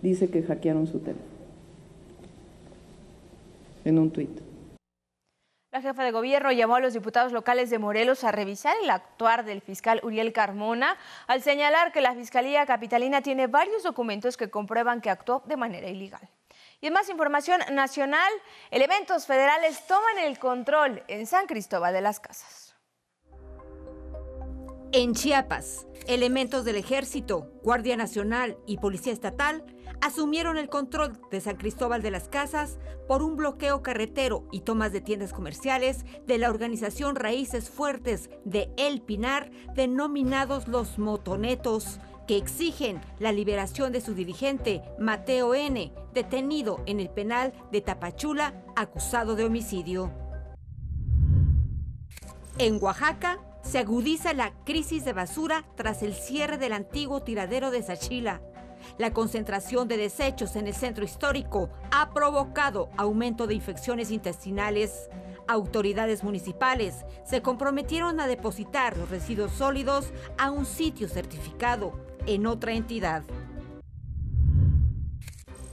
dice 0.00 0.30
que 0.30 0.44
hackearon 0.44 0.86
su 0.86 1.00
teléfono 1.00 1.34
en 3.84 3.98
un 3.98 4.12
tuit. 4.12 4.30
La 5.72 5.82
jefa 5.82 6.04
de 6.04 6.12
gobierno 6.12 6.52
llamó 6.52 6.76
a 6.76 6.80
los 6.80 6.94
diputados 6.94 7.32
locales 7.32 7.70
de 7.70 7.80
Morelos 7.80 8.22
a 8.22 8.30
revisar 8.30 8.76
el 8.80 8.90
actuar 8.90 9.44
del 9.44 9.60
fiscal 9.60 10.00
Uriel 10.04 10.32
Carmona 10.32 10.96
al 11.26 11.42
señalar 11.42 11.90
que 11.90 12.00
la 12.00 12.14
Fiscalía 12.14 12.64
Capitalina 12.66 13.20
tiene 13.20 13.48
varios 13.48 13.82
documentos 13.82 14.36
que 14.36 14.48
comprueban 14.48 15.00
que 15.00 15.10
actuó 15.10 15.42
de 15.46 15.56
manera 15.56 15.88
ilegal. 15.88 16.28
Y 16.84 16.88
en 16.88 16.92
más 16.92 17.08
información 17.08 17.62
nacional, 17.72 18.30
elementos 18.70 19.24
federales 19.24 19.86
toman 19.86 20.18
el 20.18 20.38
control 20.38 21.02
en 21.08 21.26
San 21.26 21.46
Cristóbal 21.46 21.94
de 21.94 22.02
las 22.02 22.20
Casas. 22.20 22.76
En 24.92 25.14
Chiapas, 25.14 25.86
elementos 26.06 26.66
del 26.66 26.76
Ejército, 26.76 27.50
Guardia 27.62 27.96
Nacional 27.96 28.58
y 28.66 28.76
Policía 28.76 29.14
Estatal 29.14 29.64
asumieron 30.02 30.58
el 30.58 30.68
control 30.68 31.18
de 31.30 31.40
San 31.40 31.56
Cristóbal 31.56 32.02
de 32.02 32.10
las 32.10 32.28
Casas 32.28 32.78
por 33.08 33.22
un 33.22 33.36
bloqueo 33.36 33.82
carretero 33.82 34.46
y 34.52 34.60
tomas 34.60 34.92
de 34.92 35.00
tiendas 35.00 35.32
comerciales 35.32 36.04
de 36.26 36.36
la 36.36 36.50
organización 36.50 37.16
Raíces 37.16 37.70
Fuertes 37.70 38.28
de 38.44 38.70
El 38.76 39.00
Pinar, 39.00 39.50
denominados 39.74 40.68
los 40.68 40.98
motonetos, 40.98 41.98
que 42.26 42.36
exigen 42.36 43.00
la 43.18 43.32
liberación 43.32 43.92
de 43.92 44.00
su 44.00 44.14
dirigente, 44.14 44.82
Mateo 44.98 45.54
N., 45.54 45.92
detenido 46.12 46.82
en 46.86 47.00
el 47.00 47.10
penal 47.10 47.52
de 47.70 47.80
Tapachula, 47.80 48.54
acusado 48.76 49.36
de 49.36 49.44
homicidio. 49.44 50.10
En 52.58 52.82
Oaxaca, 52.82 53.40
se 53.62 53.78
agudiza 53.78 54.34
la 54.34 54.52
crisis 54.64 55.04
de 55.04 55.12
basura 55.12 55.64
tras 55.74 56.02
el 56.02 56.14
cierre 56.14 56.58
del 56.58 56.72
antiguo 56.72 57.22
tiradero 57.22 57.70
de 57.70 57.82
Sachila. 57.82 58.42
La 58.98 59.12
concentración 59.12 59.88
de 59.88 59.96
desechos 59.96 60.56
en 60.56 60.66
el 60.66 60.74
centro 60.74 61.04
histórico 61.04 61.70
ha 61.90 62.12
provocado 62.12 62.90
aumento 62.98 63.46
de 63.46 63.54
infecciones 63.54 64.10
intestinales. 64.10 65.08
Autoridades 65.48 66.22
municipales 66.22 67.04
se 67.24 67.42
comprometieron 67.42 68.20
a 68.20 68.26
depositar 68.26 68.96
los 68.96 69.08
residuos 69.08 69.52
sólidos 69.52 70.12
a 70.38 70.50
un 70.50 70.66
sitio 70.66 71.08
certificado 71.08 72.13
en 72.26 72.46
otra 72.46 72.72
entidad. 72.72 73.22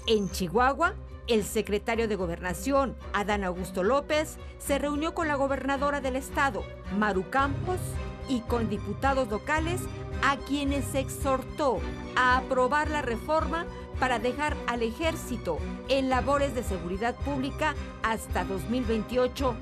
En 0.08 0.30
Chihuahua, 0.30 0.96
el 1.28 1.44
secretario 1.44 2.08
de 2.08 2.16
Gobernación, 2.16 2.96
Adán 3.14 3.44
Augusto 3.44 3.84
López, 3.84 4.38
se 4.60 4.80
reunió 4.80 5.14
con 5.14 5.28
la 5.28 5.36
gobernadora 5.36 6.02
del 6.02 6.16
estado, 6.16 6.64
Maru 6.98 7.30
Campos, 7.30 7.80
y 8.28 8.42
con 8.42 8.70
diputados 8.70 9.30
locales 9.30 9.82
a 10.24 10.38
quienes 10.38 10.96
exhortó 10.96 11.80
a 12.16 12.38
aprobar 12.38 12.90
la 12.90 13.02
reforma 13.02 13.66
para 14.00 14.20
dejar 14.20 14.56
al 14.68 14.84
ejército 14.84 15.58
en 15.90 16.10
labores 16.10 16.56
de 16.56 16.64
seguridad 16.64 17.16
pública 17.16 17.76
hasta 18.04 18.44
2028. 18.44 19.56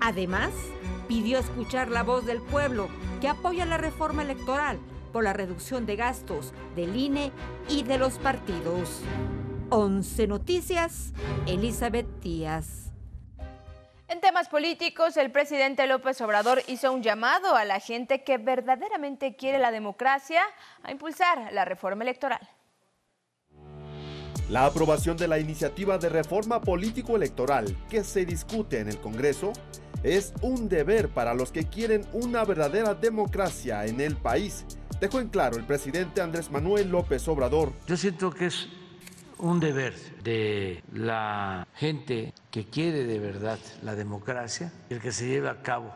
Además, 0.00 0.50
pidió 1.08 1.38
escuchar 1.38 1.90
la 1.90 2.02
voz 2.02 2.24
del 2.24 2.40
pueblo 2.40 2.88
que 3.20 3.28
apoya 3.28 3.66
la 3.66 3.78
reforma 3.78 4.22
electoral 4.22 4.78
por 5.14 5.22
la 5.22 5.32
reducción 5.32 5.86
de 5.86 5.94
gastos 5.94 6.52
del 6.74 6.96
INE 6.96 7.30
y 7.68 7.84
de 7.84 7.98
los 7.98 8.18
partidos. 8.18 9.00
11 9.70 10.26
Noticias, 10.26 11.12
Elizabeth 11.46 12.08
Díaz. 12.20 12.90
En 14.08 14.20
temas 14.20 14.48
políticos, 14.48 15.16
el 15.16 15.30
presidente 15.30 15.86
López 15.86 16.20
Obrador 16.20 16.62
hizo 16.66 16.92
un 16.92 17.02
llamado 17.02 17.54
a 17.54 17.64
la 17.64 17.78
gente 17.78 18.24
que 18.24 18.38
verdaderamente 18.38 19.36
quiere 19.36 19.60
la 19.60 19.70
democracia 19.70 20.42
a 20.82 20.90
impulsar 20.90 21.52
la 21.52 21.64
reforma 21.64 22.02
electoral. 22.02 22.40
La 24.50 24.66
aprobación 24.66 25.16
de 25.16 25.28
la 25.28 25.38
iniciativa 25.38 25.96
de 25.96 26.08
reforma 26.08 26.60
político-electoral 26.60 27.76
que 27.88 28.02
se 28.02 28.26
discute 28.26 28.80
en 28.80 28.88
el 28.88 28.98
Congreso 29.00 29.52
es 30.02 30.34
un 30.42 30.68
deber 30.68 31.08
para 31.08 31.32
los 31.32 31.50
que 31.50 31.64
quieren 31.64 32.04
una 32.12 32.44
verdadera 32.44 32.94
democracia 32.94 33.86
en 33.86 34.02
el 34.02 34.16
país, 34.16 34.66
dejó 35.04 35.20
en 35.20 35.28
claro 35.28 35.58
el 35.58 35.64
presidente 35.64 36.22
Andrés 36.22 36.50
Manuel 36.50 36.88
López 36.88 37.28
Obrador. 37.28 37.74
Yo 37.86 37.94
siento 37.94 38.30
que 38.30 38.46
es 38.46 38.68
un 39.36 39.60
deber 39.60 39.94
de 40.22 40.82
la 40.94 41.68
gente 41.74 42.32
que 42.50 42.70
quiere 42.70 43.04
de 43.04 43.18
verdad 43.18 43.58
la 43.82 43.94
democracia 43.94 44.72
el 44.88 45.02
que 45.02 45.12
se 45.12 45.28
lleve 45.28 45.50
a 45.50 45.60
cabo 45.60 45.92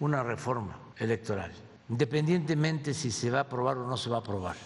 una 0.00 0.24
reforma 0.24 0.76
electoral, 0.96 1.52
independientemente 1.88 2.94
si 2.94 3.12
se 3.12 3.30
va 3.30 3.38
a 3.38 3.42
aprobar 3.42 3.78
o 3.78 3.86
no 3.86 3.96
se 3.96 4.10
va 4.10 4.16
a 4.16 4.20
aprobar. 4.20 4.56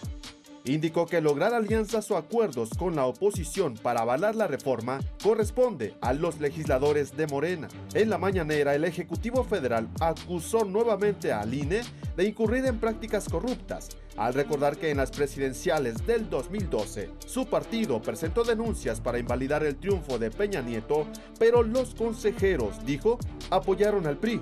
Indicó 0.65 1.05
que 1.05 1.21
lograr 1.21 1.53
alianzas 1.53 2.09
o 2.11 2.17
acuerdos 2.17 2.69
con 2.77 2.95
la 2.95 3.05
oposición 3.05 3.75
para 3.75 4.01
avalar 4.01 4.35
la 4.35 4.47
reforma 4.47 4.99
corresponde 5.23 5.95
a 6.01 6.13
los 6.13 6.39
legisladores 6.39 7.15
de 7.15 7.27
Morena. 7.27 7.67
En 7.93 8.09
la 8.09 8.17
mañanera, 8.17 8.75
el 8.75 8.83
Ejecutivo 8.83 9.43
Federal 9.43 9.89
acusó 9.99 10.65
nuevamente 10.65 11.31
al 11.31 11.53
INE 11.53 11.81
de 12.15 12.23
incurrir 12.25 12.65
en 12.65 12.79
prácticas 12.79 13.27
corruptas, 13.29 13.89
al 14.17 14.33
recordar 14.33 14.77
que 14.77 14.89
en 14.89 14.97
las 14.97 15.11
presidenciales 15.11 16.05
del 16.05 16.29
2012 16.29 17.09
su 17.25 17.45
partido 17.47 18.01
presentó 18.01 18.43
denuncias 18.43 18.99
para 18.99 19.19
invalidar 19.19 19.63
el 19.63 19.77
triunfo 19.77 20.19
de 20.19 20.31
Peña 20.31 20.61
Nieto, 20.61 21.07
pero 21.39 21.63
los 21.63 21.95
consejeros, 21.95 22.85
dijo, 22.85 23.17
apoyaron 23.49 24.05
al 24.07 24.17
PRI. 24.17 24.41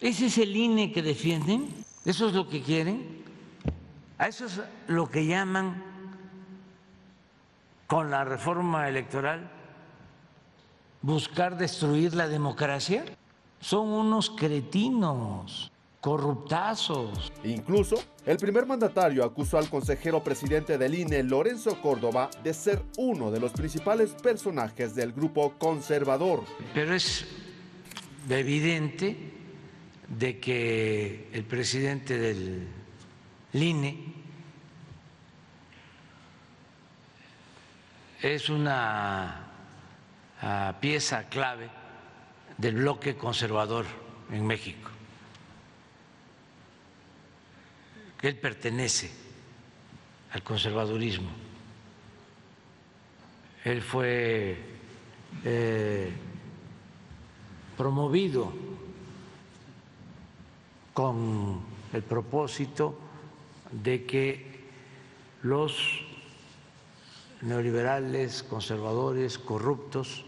¿Ese 0.00 0.26
es 0.26 0.38
el 0.38 0.56
INE 0.56 0.92
que 0.92 1.02
defienden? 1.02 1.68
¿Eso 2.06 2.28
es 2.28 2.34
lo 2.34 2.48
que 2.48 2.62
quieren? 2.62 3.19
A 4.20 4.28
eso 4.28 4.44
es 4.44 4.60
lo 4.86 5.10
que 5.10 5.24
llaman 5.24 5.82
con 7.86 8.10
la 8.10 8.22
reforma 8.22 8.86
electoral 8.86 9.50
buscar 11.00 11.56
destruir 11.56 12.14
la 12.14 12.28
democracia. 12.28 13.06
Son 13.60 13.88
unos 13.88 14.28
cretinos, 14.28 15.72
corruptazos. 16.02 17.32
Incluso, 17.44 17.96
el 18.26 18.36
primer 18.36 18.66
mandatario 18.66 19.24
acusó 19.24 19.56
al 19.56 19.70
consejero 19.70 20.22
presidente 20.22 20.76
del 20.76 20.96
INE, 20.96 21.22
Lorenzo 21.22 21.80
Córdoba, 21.80 22.28
de 22.44 22.52
ser 22.52 22.82
uno 22.98 23.30
de 23.30 23.40
los 23.40 23.52
principales 23.52 24.10
personajes 24.10 24.94
del 24.94 25.14
grupo 25.14 25.54
conservador. 25.56 26.44
Pero 26.74 26.94
es 26.94 27.26
evidente 28.28 29.32
de 30.08 30.38
que 30.38 31.30
el 31.32 31.44
presidente 31.44 32.18
del 32.18 32.79
INE 33.52 34.14
es 38.22 38.48
una 38.48 39.46
ah, 40.40 40.74
pieza 40.80 41.28
clave 41.28 41.68
del 42.56 42.76
bloque 42.76 43.16
conservador 43.16 43.86
en 44.30 44.46
México. 44.46 44.90
Él 48.22 48.36
pertenece 48.36 49.10
al 50.32 50.42
conservadurismo. 50.42 51.30
Él 53.64 53.82
fue 53.82 54.58
eh, 55.44 56.12
promovido 57.76 58.52
con 60.92 61.60
el 61.92 62.02
propósito 62.02 62.99
de 63.72 64.04
que 64.04 64.60
los 65.42 66.04
neoliberales, 67.40 68.42
conservadores, 68.42 69.38
corruptos, 69.38 70.24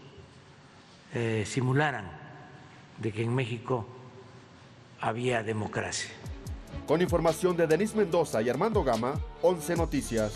eh, 1.13 1.43
simularan 1.45 2.09
de 2.97 3.11
que 3.11 3.23
en 3.23 3.35
México 3.35 3.85
había 4.99 5.43
democracia. 5.43 6.09
Con 6.87 7.01
información 7.01 7.55
de 7.55 7.67
Denis 7.67 7.93
Mendoza 7.93 8.41
y 8.41 8.49
Armando 8.49 8.83
Gama, 8.83 9.19
11 9.41 9.75
Noticias. 9.75 10.33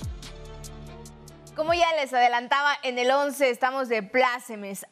Como 1.55 1.73
ya 1.73 1.91
les 1.95 2.13
adelantaba, 2.13 2.73
en 2.83 2.99
el 2.99 3.09
11 3.09 3.49
estamos 3.49 3.89
de 3.89 4.03
plácemes. 4.03 4.85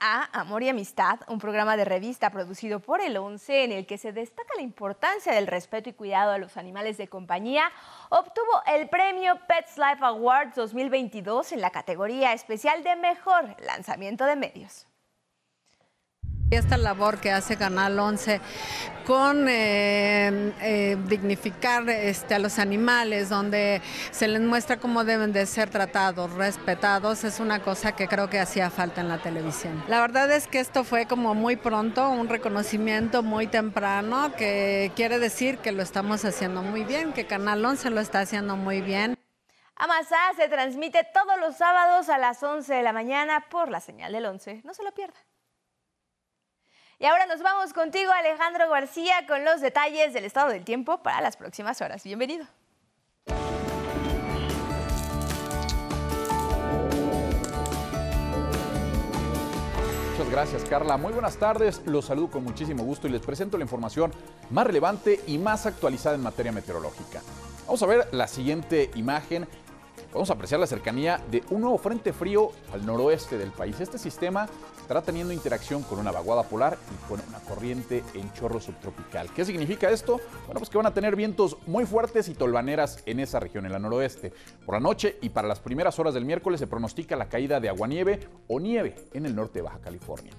A 0.00 0.28
Amor 0.38 0.62
y 0.62 0.68
Amistad, 0.68 1.20
un 1.28 1.38
programa 1.38 1.78
de 1.78 1.86
revista 1.86 2.28
producido 2.28 2.80
por 2.80 3.00
el 3.00 3.16
11 3.16 3.64
en 3.64 3.72
el 3.72 3.86
que 3.86 3.96
se 3.96 4.12
destaca 4.12 4.54
la 4.54 4.60
importancia 4.60 5.32
del 5.32 5.46
respeto 5.46 5.88
y 5.88 5.94
cuidado 5.94 6.32
a 6.32 6.36
los 6.36 6.58
animales 6.58 6.98
de 6.98 7.08
compañía, 7.08 7.72
obtuvo 8.10 8.62
el 8.66 8.90
premio 8.90 9.38
Pets 9.48 9.78
Life 9.78 10.04
Awards 10.04 10.56
2022 10.56 11.52
en 11.52 11.62
la 11.62 11.70
categoría 11.70 12.34
especial 12.34 12.84
de 12.84 12.96
Mejor 12.96 13.56
Lanzamiento 13.62 14.26
de 14.26 14.36
Medios. 14.36 14.86
Esta 16.52 16.76
labor 16.76 17.18
que 17.18 17.32
hace 17.32 17.56
Canal 17.56 17.98
11 17.98 18.38
con 19.06 19.48
eh, 19.48 20.52
eh, 20.60 20.98
dignificar 21.06 21.88
este, 21.88 22.34
a 22.34 22.38
los 22.38 22.58
animales, 22.58 23.30
donde 23.30 23.80
se 24.10 24.28
les 24.28 24.42
muestra 24.42 24.76
cómo 24.76 25.02
deben 25.04 25.32
de 25.32 25.46
ser 25.46 25.70
tratados, 25.70 26.30
respetados, 26.34 27.24
es 27.24 27.40
una 27.40 27.62
cosa 27.62 27.92
que 27.92 28.06
creo 28.06 28.28
que 28.28 28.38
hacía 28.38 28.68
falta 28.68 29.00
en 29.00 29.08
la 29.08 29.16
televisión. 29.16 29.82
La 29.88 30.02
verdad 30.02 30.30
es 30.30 30.46
que 30.46 30.60
esto 30.60 30.84
fue 30.84 31.06
como 31.06 31.34
muy 31.34 31.56
pronto, 31.56 32.10
un 32.10 32.28
reconocimiento 32.28 33.22
muy 33.22 33.46
temprano, 33.46 34.34
que 34.36 34.92
quiere 34.94 35.18
decir 35.18 35.56
que 35.56 35.72
lo 35.72 35.82
estamos 35.82 36.22
haciendo 36.26 36.62
muy 36.62 36.84
bien, 36.84 37.14
que 37.14 37.26
Canal 37.26 37.64
11 37.64 37.88
lo 37.88 38.00
está 38.02 38.20
haciendo 38.20 38.56
muy 38.56 38.82
bien. 38.82 39.18
Amasá 39.76 40.18
se 40.36 40.50
transmite 40.50 41.00
todos 41.14 41.40
los 41.40 41.56
sábados 41.56 42.10
a 42.10 42.18
las 42.18 42.42
11 42.42 42.74
de 42.74 42.82
la 42.82 42.92
mañana 42.92 43.46
por 43.48 43.70
la 43.70 43.80
señal 43.80 44.12
del 44.12 44.26
11. 44.26 44.60
No 44.64 44.74
se 44.74 44.84
lo 44.84 44.92
pierda. 44.92 45.16
Y 47.02 47.04
ahora 47.04 47.26
nos 47.26 47.42
vamos 47.42 47.72
contigo, 47.72 48.12
Alejandro 48.12 48.70
García, 48.70 49.26
con 49.26 49.44
los 49.44 49.60
detalles 49.60 50.12
del 50.12 50.24
estado 50.24 50.50
del 50.50 50.64
tiempo 50.64 51.02
para 51.02 51.20
las 51.20 51.36
próximas 51.36 51.80
horas. 51.80 52.04
Bienvenido. 52.04 52.46
Muchas 60.12 60.30
gracias, 60.30 60.62
Carla. 60.70 60.96
Muy 60.96 61.12
buenas 61.12 61.36
tardes. 61.38 61.82
Los 61.86 62.04
saludo 62.04 62.30
con 62.30 62.44
muchísimo 62.44 62.84
gusto 62.84 63.08
y 63.08 63.10
les 63.10 63.22
presento 63.22 63.58
la 63.58 63.64
información 63.64 64.12
más 64.50 64.64
relevante 64.64 65.18
y 65.26 65.38
más 65.38 65.66
actualizada 65.66 66.14
en 66.14 66.22
materia 66.22 66.52
meteorológica. 66.52 67.20
Vamos 67.66 67.82
a 67.82 67.86
ver 67.86 68.14
la 68.14 68.28
siguiente 68.28 68.92
imagen 68.94 69.48
Vamos 70.12 70.28
a 70.28 70.34
apreciar 70.34 70.60
la 70.60 70.66
cercanía 70.66 71.20
de 71.30 71.42
un 71.48 71.62
nuevo 71.62 71.78
frente 71.78 72.12
frío 72.12 72.50
al 72.72 72.84
noroeste 72.84 73.38
del 73.38 73.50
país. 73.50 73.80
Este 73.80 73.96
sistema 73.96 74.46
estará 74.82 75.00
teniendo 75.00 75.32
interacción 75.32 75.82
con 75.82 75.98
una 75.98 76.12
vaguada 76.12 76.42
polar 76.42 76.76
y 76.92 77.08
con 77.08 77.20
una 77.26 77.38
corriente 77.40 78.02
en 78.14 78.32
chorro 78.32 78.60
subtropical. 78.60 79.32
¿Qué 79.32 79.44
significa 79.44 79.88
esto? 79.90 80.20
Bueno, 80.46 80.58
pues 80.58 80.68
que 80.68 80.76
van 80.76 80.86
a 80.86 80.94
tener 80.94 81.16
vientos 81.16 81.56
muy 81.66 81.86
fuertes 81.86 82.28
y 82.28 82.34
tolvaneras 82.34 83.02
en 83.06 83.20
esa 83.20 83.40
región, 83.40 83.64
en 83.64 83.72
la 83.72 83.78
noroeste. 83.78 84.32
Por 84.66 84.74
la 84.74 84.80
noche 84.80 85.16
y 85.22 85.30
para 85.30 85.48
las 85.48 85.60
primeras 85.60 85.98
horas 85.98 86.14
del 86.14 86.24
miércoles 86.24 86.60
se 86.60 86.66
pronostica 86.66 87.16
la 87.16 87.28
caída 87.28 87.60
de 87.60 87.68
aguanieve 87.68 88.20
o 88.48 88.60
nieve 88.60 88.94
en 89.14 89.24
el 89.26 89.34
norte 89.34 89.60
de 89.60 89.62
Baja 89.62 89.78
California. 89.78 90.32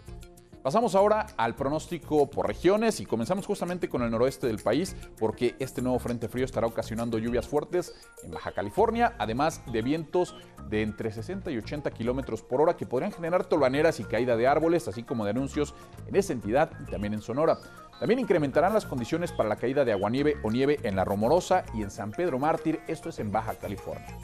Pasamos 0.63 0.95
ahora 0.95 1.27
al 1.35 1.55
pronóstico 1.55 2.29
por 2.29 2.47
regiones 2.47 3.01
y 3.01 3.05
comenzamos 3.05 3.45
justamente 3.45 3.89
con 3.89 4.01
el 4.01 4.09
noroeste 4.09 4.47
del 4.47 4.59
país 4.59 4.95
porque 5.19 5.57
este 5.59 5.81
nuevo 5.81 5.99
frente 5.99 6.29
frío 6.29 6.45
estará 6.45 6.67
ocasionando 6.67 7.17
lluvias 7.17 7.49
fuertes 7.49 7.93
en 8.23 8.31
Baja 8.31 8.53
California, 8.53 9.13
además 9.19 9.61
de 9.73 9.81
vientos 9.81 10.37
de 10.69 10.81
entre 10.81 11.11
60 11.11 11.51
y 11.51 11.57
80 11.57 11.91
kilómetros 11.91 12.43
por 12.43 12.61
hora 12.61 12.77
que 12.77 12.85
podrían 12.85 13.11
generar 13.11 13.43
tolvaneras 13.43 13.99
y 13.99 14.05
caída 14.05 14.37
de 14.37 14.47
árboles, 14.47 14.87
así 14.87 15.03
como 15.03 15.25
de 15.25 15.31
anuncios 15.31 15.75
en 16.07 16.15
esa 16.15 16.31
entidad 16.31 16.71
y 16.87 16.89
también 16.89 17.13
en 17.13 17.21
Sonora. 17.21 17.57
También 17.99 18.19
incrementarán 18.19 18.73
las 18.73 18.85
condiciones 18.85 19.33
para 19.33 19.49
la 19.49 19.57
caída 19.57 19.83
de 19.83 19.91
aguanieve 19.91 20.37
o 20.43 20.49
nieve 20.49 20.79
en 20.83 20.95
La 20.95 21.03
Romorosa 21.03 21.65
y 21.73 21.81
en 21.81 21.91
San 21.91 22.11
Pedro 22.11 22.39
Mártir, 22.39 22.79
esto 22.87 23.09
es 23.09 23.19
en 23.19 23.33
Baja 23.33 23.55
California. 23.55 24.17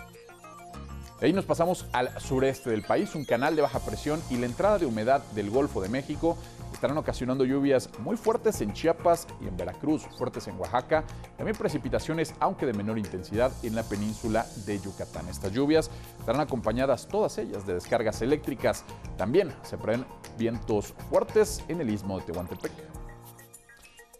De 1.19 1.27
ahí 1.27 1.33
nos 1.33 1.43
pasamos 1.43 1.85
al 1.91 2.17
sureste 2.21 2.69
del 2.69 2.81
país, 2.81 3.13
un 3.13 3.25
canal 3.25 3.53
de 3.53 3.61
baja 3.61 3.79
presión 3.79 4.21
y 4.29 4.37
la 4.37 4.45
entrada 4.45 4.79
de 4.79 4.85
humedad 4.85 5.21
del 5.33 5.49
Golfo 5.49 5.81
de 5.81 5.89
México 5.89 6.37
estarán 6.71 6.97
ocasionando 6.97 7.43
lluvias 7.43 7.89
muy 7.99 8.15
fuertes 8.15 8.61
en 8.61 8.71
Chiapas 8.71 9.27
y 9.41 9.47
en 9.47 9.57
Veracruz, 9.57 10.03
fuertes 10.17 10.47
en 10.47 10.57
Oaxaca, 10.57 11.03
también 11.35 11.57
precipitaciones, 11.57 12.33
aunque 12.39 12.65
de 12.65 12.71
menor 12.71 12.97
intensidad, 12.97 13.51
en 13.63 13.75
la 13.75 13.83
península 13.83 14.45
de 14.65 14.79
Yucatán. 14.79 15.27
Estas 15.27 15.51
lluvias 15.51 15.91
estarán 16.19 16.39
acompañadas 16.39 17.09
todas 17.09 17.37
ellas 17.37 17.67
de 17.67 17.73
descargas 17.73 18.21
eléctricas. 18.21 18.85
También 19.17 19.53
se 19.63 19.77
prevén 19.77 20.05
vientos 20.37 20.93
fuertes 21.09 21.61
en 21.67 21.81
el 21.81 21.89
istmo 21.89 22.17
de 22.17 22.27
Tehuantepec. 22.27 22.98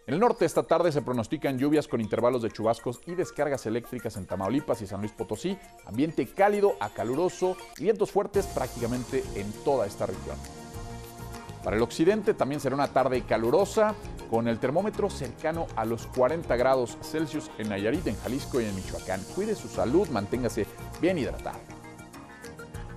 En 0.09 0.15
el 0.15 0.21
norte 0.21 0.43
esta 0.43 0.63
tarde 0.63 0.91
se 0.91 1.03
pronostican 1.03 1.59
lluvias 1.59 1.87
con 1.87 2.01
intervalos 2.01 2.41
de 2.41 2.49
chubascos 2.49 2.99
y 3.05 3.13
descargas 3.13 3.67
eléctricas 3.67 4.17
en 4.17 4.25
Tamaulipas 4.25 4.81
y 4.81 4.87
San 4.87 5.01
Luis 5.01 5.11
Potosí, 5.11 5.55
ambiente 5.85 6.25
cálido 6.25 6.73
a 6.79 6.89
caluroso 6.89 7.55
y 7.77 7.83
vientos 7.83 8.09
fuertes 8.09 8.47
prácticamente 8.47 9.23
en 9.35 9.51
toda 9.63 9.85
esta 9.85 10.07
región. 10.07 10.35
Para 11.63 11.75
el 11.75 11.83
occidente 11.83 12.33
también 12.33 12.59
será 12.59 12.73
una 12.73 12.87
tarde 12.87 13.21
calurosa 13.21 13.93
con 14.31 14.47
el 14.47 14.57
termómetro 14.57 15.11
cercano 15.11 15.67
a 15.75 15.85
los 15.85 16.07
40 16.07 16.55
grados 16.57 16.97
Celsius 17.03 17.51
en 17.59 17.69
Nayarit, 17.69 18.07
en 18.07 18.17
Jalisco 18.17 18.59
y 18.59 18.65
en 18.65 18.75
Michoacán. 18.75 19.21
Cuide 19.35 19.53
su 19.53 19.67
salud, 19.67 20.09
manténgase 20.09 20.65
bien 20.99 21.19
hidratado. 21.19 21.78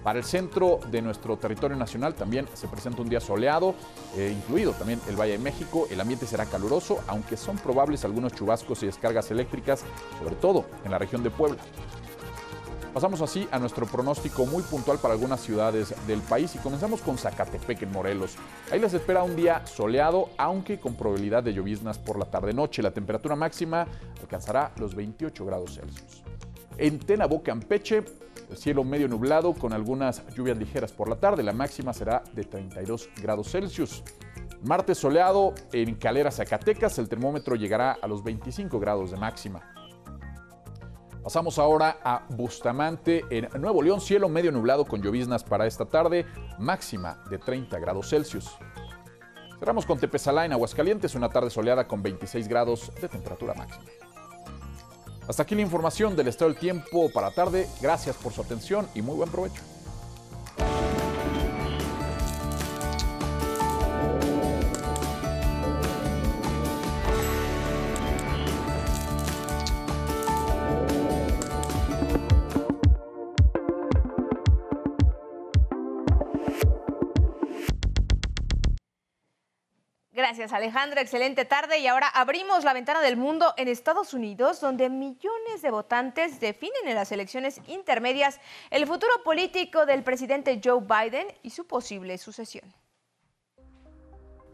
Para 0.02 0.18
el 0.18 0.24
centro 0.24 0.80
de 0.90 1.00
nuestro 1.00 1.36
territorio 1.36 1.76
nacional 1.76 2.14
también 2.14 2.46
se 2.54 2.66
presenta 2.66 3.02
un 3.02 3.08
día 3.08 3.20
soleado, 3.20 3.74
eh, 4.16 4.34
incluido 4.36 4.72
también 4.72 5.00
el 5.08 5.16
Valle 5.16 5.32
de 5.32 5.38
México. 5.38 5.86
El 5.90 6.00
ambiente 6.00 6.26
será 6.26 6.46
caluroso, 6.46 6.98
aunque 7.06 7.36
son 7.36 7.56
probables 7.56 8.04
algunos 8.04 8.32
chubascos 8.32 8.82
y 8.82 8.86
descargas 8.86 9.30
eléctricas, 9.30 9.84
sobre 10.18 10.34
todo 10.36 10.64
en 10.84 10.90
la 10.90 10.98
región 10.98 11.22
de 11.22 11.30
Puebla. 11.30 11.62
Pasamos 12.92 13.22
así 13.22 13.48
a 13.50 13.58
nuestro 13.58 13.86
pronóstico 13.86 14.44
muy 14.44 14.62
puntual 14.64 14.98
para 14.98 15.14
algunas 15.14 15.40
ciudades 15.40 15.94
del 16.06 16.20
país 16.20 16.54
y 16.56 16.58
comenzamos 16.58 17.00
con 17.00 17.16
Zacatepec 17.16 17.80
en 17.82 17.92
Morelos. 17.92 18.34
Ahí 18.70 18.80
les 18.80 18.92
espera 18.92 19.22
un 19.22 19.34
día 19.34 19.66
soleado, 19.66 20.28
aunque 20.36 20.78
con 20.78 20.94
probabilidad 20.94 21.42
de 21.42 21.54
lloviznas 21.54 21.98
por 21.98 22.18
la 22.18 22.26
tarde-noche. 22.26 22.82
La 22.82 22.90
temperatura 22.90 23.34
máxima 23.34 23.86
alcanzará 24.20 24.72
los 24.76 24.94
28 24.94 25.46
grados 25.46 25.76
Celsius. 25.76 26.22
En 26.76 26.98
Tenabo, 26.98 27.42
Campeche, 27.42 28.04
cielo 28.56 28.84
medio 28.84 29.08
nublado 29.08 29.54
con 29.54 29.72
algunas 29.72 30.26
lluvias 30.34 30.58
ligeras 30.58 30.92
por 30.92 31.08
la 31.08 31.16
tarde. 31.16 31.42
La 31.42 31.52
máxima 31.52 31.92
será 31.92 32.22
de 32.32 32.44
32 32.44 33.08
grados 33.22 33.50
Celsius. 33.50 34.02
Martes 34.62 34.98
soleado 34.98 35.54
en 35.72 35.94
Calera, 35.94 36.30
Zacatecas. 36.30 36.98
El 36.98 37.08
termómetro 37.08 37.56
llegará 37.56 37.92
a 38.00 38.06
los 38.06 38.22
25 38.22 38.78
grados 38.78 39.10
de 39.10 39.16
máxima. 39.16 39.62
Pasamos 41.22 41.58
ahora 41.58 41.98
a 42.02 42.26
Bustamante 42.30 43.24
en 43.30 43.48
Nuevo 43.60 43.80
León, 43.80 44.00
cielo 44.00 44.28
medio 44.28 44.50
nublado 44.50 44.84
con 44.84 45.00
lloviznas 45.00 45.44
para 45.44 45.66
esta 45.66 45.84
tarde, 45.84 46.26
máxima 46.58 47.22
de 47.30 47.38
30 47.38 47.78
grados 47.78 48.08
Celsius. 48.08 48.50
Cerramos 49.60 49.86
con 49.86 49.98
Tepezalá 49.98 50.44
en 50.44 50.52
Aguascalientes, 50.52 51.14
una 51.14 51.28
tarde 51.28 51.48
soleada 51.48 51.86
con 51.86 52.02
26 52.02 52.48
grados 52.48 52.90
de 53.00 53.08
temperatura 53.08 53.54
máxima. 53.54 53.84
Hasta 55.28 55.44
aquí 55.44 55.54
la 55.54 55.62
información 55.62 56.16
del 56.16 56.28
estado 56.28 56.50
del 56.50 56.58
tiempo 56.58 57.10
para 57.10 57.30
tarde. 57.30 57.68
Gracias 57.80 58.16
por 58.16 58.32
su 58.32 58.42
atención 58.42 58.88
y 58.94 59.02
muy 59.02 59.16
buen 59.16 59.30
provecho. 59.30 59.62
Gracias 80.42 80.58
Alejandro, 80.58 81.00
excelente 81.00 81.44
tarde 81.44 81.78
y 81.78 81.86
ahora 81.86 82.08
abrimos 82.08 82.64
la 82.64 82.72
ventana 82.72 83.00
del 83.00 83.16
mundo 83.16 83.54
en 83.56 83.68
Estados 83.68 84.12
Unidos 84.12 84.60
donde 84.60 84.90
millones 84.90 85.62
de 85.62 85.70
votantes 85.70 86.40
definen 86.40 86.88
en 86.88 86.96
las 86.96 87.12
elecciones 87.12 87.60
intermedias 87.68 88.40
el 88.70 88.84
futuro 88.88 89.12
político 89.22 89.86
del 89.86 90.02
presidente 90.02 90.60
Joe 90.60 90.80
Biden 90.80 91.28
y 91.44 91.50
su 91.50 91.68
posible 91.68 92.18
sucesión. 92.18 92.74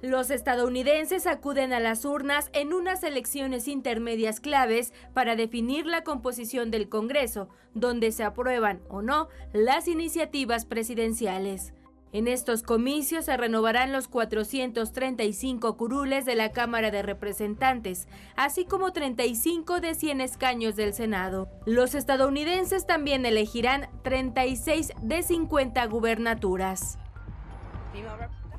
Los 0.03 0.29
estadounidenses 0.29 1.27
acuden 1.27 1.73
a 1.73 1.81
las 1.81 2.05
urnas 2.05 2.51
en 2.53 2.75
unas 2.75 3.03
elecciones 3.03 3.67
intermedias 3.67 4.41
claves 4.41 4.93
para 5.15 5.37
definir 5.37 5.87
la 5.87 6.05
composición 6.05 6.71
del 6.71 6.91
Congreso, 6.91 7.49
donde 7.73 8.13
se 8.13 8.25
aprueban 8.25 8.83
o 8.91 9.01
no 9.01 9.29
las 9.55 9.89
iniciativas 9.89 10.67
presidenciales. 10.67 11.73
En 12.11 12.27
estos 12.27 12.63
comicios 12.63 13.27
se 13.27 13.37
renovarán 13.37 13.93
los 13.93 14.09
435 14.09 15.77
curules 15.77 16.25
de 16.25 16.37
la 16.37 16.53
Cámara 16.53 16.91
de 16.91 17.03
Representantes, 17.03 18.09
así 18.35 18.65
como 18.65 18.93
35 18.93 19.81
de 19.81 19.95
100 19.95 20.23
escaños 20.23 20.75
del 20.75 20.95
Senado. 20.95 21.51
Los 21.67 21.95
estadounidenses 21.95 22.87
también 22.87 23.27
elegirán 23.27 23.91
36 24.05 24.93
de 25.03 25.23
50 25.23 25.85
gubernaturas. 25.87 26.99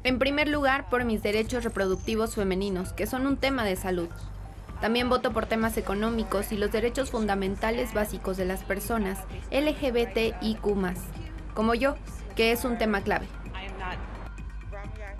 En 0.04 0.20
primer 0.20 0.48
lugar, 0.48 0.88
por 0.88 1.04
mis 1.04 1.24
derechos 1.24 1.64
reproductivos 1.64 2.36
femeninos, 2.36 2.94
que 2.94 3.08
son 3.08 3.26
un 3.26 3.38
tema 3.38 3.64
de 3.64 3.76
salud. 3.76 4.10
También 4.80 5.10
voto 5.10 5.34
por 5.34 5.48
temas 5.48 5.76
económicos 5.78 6.52
y 6.52 6.58
los 6.58 6.72
derechos 6.72 7.10
fundamentales 7.10 7.96
básicos 7.96 8.38
de 8.38 8.46
las 8.46 8.64
personas 8.64 9.18
LGBTIQ, 9.52 10.62
como 11.56 11.74
yo, 11.74 11.96
que 12.36 12.52
es 12.52 12.64
un 12.64 12.78
tema 12.78 13.02
clave. 13.02 13.28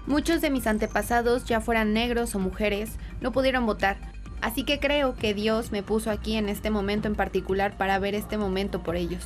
Muchos 0.08 0.42
de 0.42 0.50
mis 0.50 0.68
antepasados, 0.68 1.46
ya 1.46 1.62
fueran 1.62 1.94
negros 1.94 2.34
o 2.36 2.40
mujeres, 2.40 2.98
no 3.22 3.32
pudieron 3.32 3.66
votar, 3.66 3.98
así 4.42 4.64
que 4.64 4.80
creo 4.80 5.16
que 5.16 5.34
Dios 5.34 5.72
me 5.72 5.84
puso 5.84 6.10
aquí 6.10 6.36
en 6.36 6.50
este 6.50 6.70
momento 6.70 7.08
en 7.08 7.16
particular 7.16 7.78
para 7.78 8.00
ver 8.00 8.16
este 8.16 8.38
momento 8.38 8.82
por 8.82 8.96
ellos. 8.96 9.26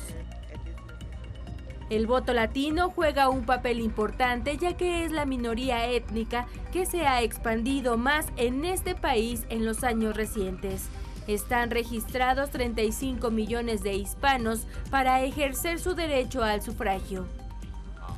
El 1.90 2.06
voto 2.06 2.32
latino 2.32 2.90
juega 2.90 3.28
un 3.28 3.44
papel 3.44 3.78
importante 3.78 4.56
ya 4.56 4.76
que 4.76 5.04
es 5.04 5.12
la 5.12 5.26
minoría 5.26 5.86
étnica 5.86 6.46
que 6.72 6.86
se 6.86 7.06
ha 7.06 7.22
expandido 7.22 7.98
más 7.98 8.26
en 8.36 8.64
este 8.64 8.94
país 8.94 9.44
en 9.50 9.64
los 9.66 9.84
años 9.84 10.16
recientes. 10.16 10.88
Están 11.26 11.70
registrados 11.70 12.50
35 12.50 13.30
millones 13.30 13.82
de 13.82 13.94
hispanos 13.94 14.66
para 14.90 15.22
ejercer 15.22 15.78
su 15.78 15.94
derecho 15.94 16.42
al 16.42 16.62
sufragio. 16.62 17.26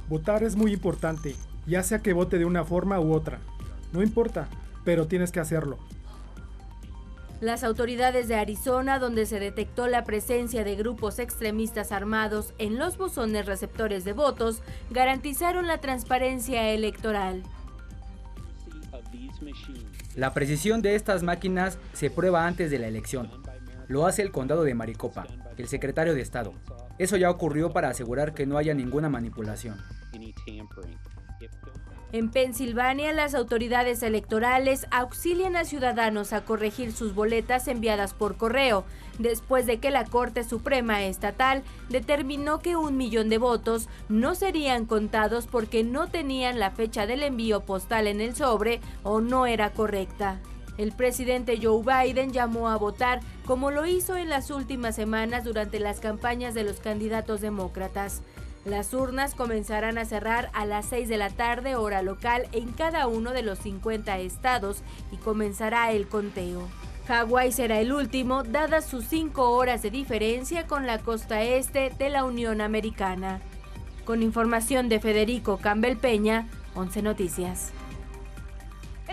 Votar 0.08 0.42
es 0.42 0.56
muy 0.56 0.72
importante 0.72 1.34
ya 1.66 1.82
sea 1.82 2.00
que 2.00 2.12
vote 2.12 2.38
de 2.38 2.44
una 2.44 2.64
forma 2.64 3.00
u 3.00 3.12
otra. 3.12 3.40
No 3.92 4.02
importa, 4.02 4.48
pero 4.84 5.06
tienes 5.06 5.32
que 5.32 5.40
hacerlo. 5.40 5.78
Las 7.40 7.64
autoridades 7.64 8.28
de 8.28 8.36
Arizona, 8.36 8.98
donde 8.98 9.26
se 9.26 9.38
detectó 9.38 9.88
la 9.88 10.04
presencia 10.04 10.64
de 10.64 10.74
grupos 10.74 11.18
extremistas 11.18 11.92
armados 11.92 12.54
en 12.58 12.78
los 12.78 12.96
buzones 12.96 13.44
receptores 13.44 14.04
de 14.04 14.14
votos, 14.14 14.62
garantizaron 14.90 15.66
la 15.66 15.78
transparencia 15.78 16.70
electoral. 16.70 17.42
La 20.14 20.32
precisión 20.32 20.80
de 20.80 20.94
estas 20.94 21.22
máquinas 21.22 21.78
se 21.92 22.08
prueba 22.08 22.46
antes 22.46 22.70
de 22.70 22.78
la 22.78 22.86
elección. 22.86 23.30
Lo 23.86 24.06
hace 24.06 24.22
el 24.22 24.32
condado 24.32 24.64
de 24.64 24.74
Maricopa, 24.74 25.26
el 25.58 25.68
secretario 25.68 26.14
de 26.14 26.22
Estado. 26.22 26.54
Eso 26.98 27.18
ya 27.18 27.30
ocurrió 27.30 27.70
para 27.70 27.90
asegurar 27.90 28.32
que 28.32 28.46
no 28.46 28.56
haya 28.56 28.72
ninguna 28.72 29.10
manipulación. 29.10 29.76
En 32.12 32.30
Pensilvania, 32.30 33.12
las 33.12 33.34
autoridades 33.34 34.02
electorales 34.02 34.86
auxilian 34.90 35.56
a 35.56 35.64
ciudadanos 35.64 36.32
a 36.32 36.44
corregir 36.44 36.92
sus 36.92 37.14
boletas 37.14 37.66
enviadas 37.66 38.14
por 38.14 38.36
correo, 38.36 38.84
después 39.18 39.66
de 39.66 39.78
que 39.78 39.90
la 39.90 40.04
Corte 40.04 40.44
Suprema 40.44 41.02
Estatal 41.02 41.62
determinó 41.88 42.60
que 42.60 42.76
un 42.76 42.96
millón 42.96 43.28
de 43.28 43.38
votos 43.38 43.88
no 44.08 44.34
serían 44.34 44.86
contados 44.86 45.46
porque 45.46 45.82
no 45.82 46.06
tenían 46.08 46.60
la 46.60 46.70
fecha 46.70 47.06
del 47.06 47.22
envío 47.22 47.64
postal 47.64 48.06
en 48.06 48.20
el 48.20 48.36
sobre 48.36 48.80
o 49.02 49.20
no 49.20 49.46
era 49.46 49.72
correcta. 49.72 50.38
El 50.78 50.92
presidente 50.92 51.58
Joe 51.60 51.82
Biden 51.82 52.32
llamó 52.32 52.68
a 52.68 52.76
votar 52.76 53.20
como 53.46 53.70
lo 53.70 53.86
hizo 53.86 54.16
en 54.16 54.28
las 54.28 54.50
últimas 54.50 54.94
semanas 54.94 55.42
durante 55.42 55.80
las 55.80 56.00
campañas 56.00 56.54
de 56.54 56.64
los 56.64 56.80
candidatos 56.80 57.40
demócratas. 57.40 58.22
Las 58.66 58.92
urnas 58.94 59.36
comenzarán 59.36 59.96
a 59.96 60.04
cerrar 60.04 60.50
a 60.52 60.66
las 60.66 60.86
6 60.86 61.08
de 61.08 61.18
la 61.18 61.30
tarde 61.30 61.76
hora 61.76 62.02
local 62.02 62.48
en 62.50 62.72
cada 62.72 63.06
uno 63.06 63.30
de 63.30 63.42
los 63.42 63.60
50 63.60 64.18
estados 64.18 64.82
y 65.12 65.18
comenzará 65.18 65.92
el 65.92 66.08
conteo. 66.08 66.66
Hawái 67.06 67.52
será 67.52 67.78
el 67.78 67.92
último, 67.92 68.42
dadas 68.42 68.84
sus 68.84 69.04
5 69.04 69.50
horas 69.50 69.82
de 69.82 69.92
diferencia 69.92 70.66
con 70.66 70.84
la 70.84 70.98
costa 70.98 71.44
este 71.44 71.90
de 71.96 72.10
la 72.10 72.24
Unión 72.24 72.60
Americana. 72.60 73.40
Con 74.04 74.20
información 74.20 74.88
de 74.88 74.98
Federico 74.98 75.58
Campbell 75.58 75.96
Peña, 75.96 76.48
11 76.74 77.02
Noticias. 77.02 77.70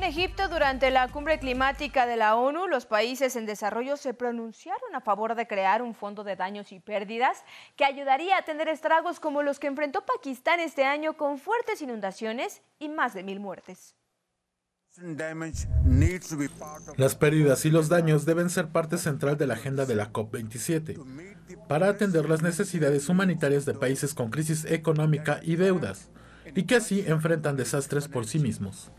En 0.04 0.10
Egipto, 0.10 0.50
durante 0.50 0.92
la 0.92 1.08
cumbre 1.08 1.40
climática 1.40 2.06
de 2.06 2.18
la 2.18 2.36
ONU, 2.36 2.68
los 2.68 2.86
países 2.86 3.38
en 3.38 3.46
desarrollo 3.46 3.96
se 3.96 4.14
pronunciaron 4.14 4.94
a 4.94 5.00
favor 5.00 5.34
de 5.34 5.48
crear 5.48 5.82
un 5.82 5.96
fondo 5.96 6.26
de 6.26 6.36
daños 6.36 6.74
y 6.74 6.82
pérdidas 6.82 7.46
que 7.78 7.86
ayudaría 7.86 8.38
a 8.38 8.42
tener 8.44 8.68
estragos 8.68 9.22
como 9.22 9.44
los 9.44 9.60
que 9.60 9.68
enfrentó 9.68 10.06
Pakistán 10.06 10.60
este 10.60 10.84
año 10.84 11.16
con 11.16 11.38
fuertes 11.38 11.82
inundaciones 11.82 12.62
y 12.80 12.90
más 12.90 13.14
de 13.14 13.24
mil 13.24 13.40
muertes. 13.40 13.96
Las 16.98 17.16
pérdidas 17.16 17.64
y 17.64 17.70
los 17.70 17.88
daños 17.88 18.26
deben 18.26 18.50
ser 18.50 18.68
parte 18.74 18.98
central 18.98 19.38
de 19.38 19.48
la 19.48 19.54
agenda 19.54 19.86
de 19.86 19.96
la 19.96 20.12
COP27 20.12 21.66
para 21.70 21.88
atender 21.88 22.28
las 22.28 22.42
necesidades 22.42 23.08
humanitarias 23.08 23.64
de 23.64 23.74
países 23.74 24.14
con 24.14 24.32
crisis 24.32 24.66
económica 24.66 25.40
y 25.44 25.56
deudas, 25.56 26.10
y 26.54 26.64
que 26.64 26.76
así 26.76 27.06
enfrentan 27.08 27.56
desastres 27.56 28.10
por 28.10 28.26
sí 28.26 28.40
mismos. 28.40 28.92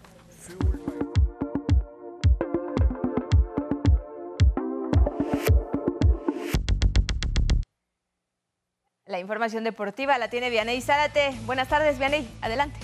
La 9.15 9.21
información 9.21 9.63
deportiva 9.63 10.19
la 10.19 10.27
tiene 10.27 10.51
Vianey 10.51 10.81
Zárate. 10.81 11.31
Buenas 11.43 11.69
tardes, 11.69 12.01
Vianey. 12.01 12.29
Adelante. 12.43 12.81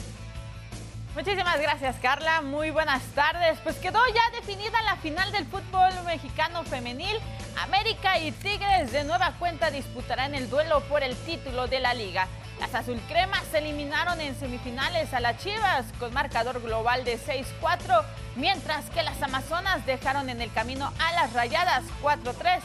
Muchísimas 1.16 1.60
gracias, 1.60 1.96
Carla. 1.96 2.40
Muy 2.40 2.70
buenas 2.70 3.02
tardes. 3.16 3.58
Pues 3.64 3.74
quedó 3.78 3.98
ya 4.14 4.38
definida 4.38 4.80
la 4.82 4.94
final 4.94 5.32
del 5.32 5.44
fútbol 5.46 5.90
mexicano 6.06 6.62
femenil. 6.62 7.18
América 7.60 8.20
y 8.20 8.30
Tigres 8.30 8.92
de 8.92 9.02
nueva 9.02 9.34
cuenta 9.40 9.72
disputarán 9.72 10.36
el 10.36 10.48
duelo 10.48 10.82
por 10.82 11.02
el 11.02 11.16
título 11.16 11.66
de 11.66 11.80
la 11.80 11.94
liga. 11.94 12.28
Las 12.60 12.76
azulcremas 12.76 13.42
se 13.50 13.58
eliminaron 13.58 14.20
en 14.20 14.38
semifinales 14.38 15.12
a 15.12 15.18
las 15.18 15.36
Chivas 15.38 15.86
con 15.98 16.14
marcador 16.14 16.62
global 16.62 17.04
de 17.04 17.18
6-4, 17.18 18.04
mientras 18.36 18.88
que 18.90 19.02
las 19.02 19.20
Amazonas 19.20 19.84
dejaron 19.84 20.28
en 20.30 20.40
el 20.40 20.52
camino 20.52 20.92
a 21.00 21.12
las 21.12 21.32
Rayadas 21.32 21.82
4-3. 22.00 22.60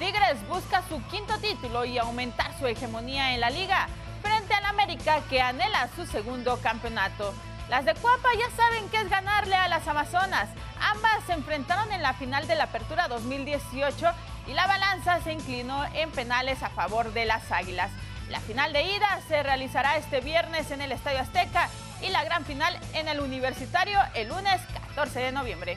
Tigres 0.00 0.48
busca 0.48 0.82
su 0.88 0.98
quinto 1.08 1.36
título 1.40 1.84
y 1.84 1.98
aumentar 1.98 2.58
su 2.58 2.66
hegemonía 2.66 3.34
en 3.34 3.40
la 3.40 3.50
liga 3.50 3.86
frente 4.22 4.54
al 4.54 4.64
América 4.64 5.20
que 5.28 5.42
anhela 5.42 5.90
su 5.94 6.06
segundo 6.06 6.56
campeonato. 6.62 7.34
Las 7.68 7.84
de 7.84 7.92
Cuapa 7.92 8.30
ya 8.38 8.48
saben 8.56 8.88
qué 8.88 8.96
es 8.96 9.10
ganarle 9.10 9.56
a 9.56 9.68
las 9.68 9.86
Amazonas. 9.86 10.48
Ambas 10.80 11.22
se 11.26 11.34
enfrentaron 11.34 11.92
en 11.92 12.00
la 12.00 12.14
final 12.14 12.46
de 12.46 12.54
la 12.54 12.64
Apertura 12.64 13.08
2018 13.08 14.06
y 14.46 14.54
la 14.54 14.66
balanza 14.66 15.20
se 15.20 15.34
inclinó 15.34 15.84
en 15.92 16.10
penales 16.12 16.62
a 16.62 16.70
favor 16.70 17.12
de 17.12 17.26
las 17.26 17.52
Águilas. 17.52 17.90
La 18.30 18.40
final 18.40 18.72
de 18.72 18.84
ida 18.84 19.20
se 19.28 19.42
realizará 19.42 19.98
este 19.98 20.22
viernes 20.22 20.70
en 20.70 20.80
el 20.80 20.92
Estadio 20.92 21.20
Azteca 21.20 21.68
y 22.00 22.08
la 22.08 22.24
gran 22.24 22.46
final 22.46 22.74
en 22.94 23.06
el 23.06 23.20
Universitario 23.20 23.98
el 24.14 24.28
lunes 24.28 24.62
14 24.94 25.20
de 25.20 25.32
noviembre. 25.32 25.76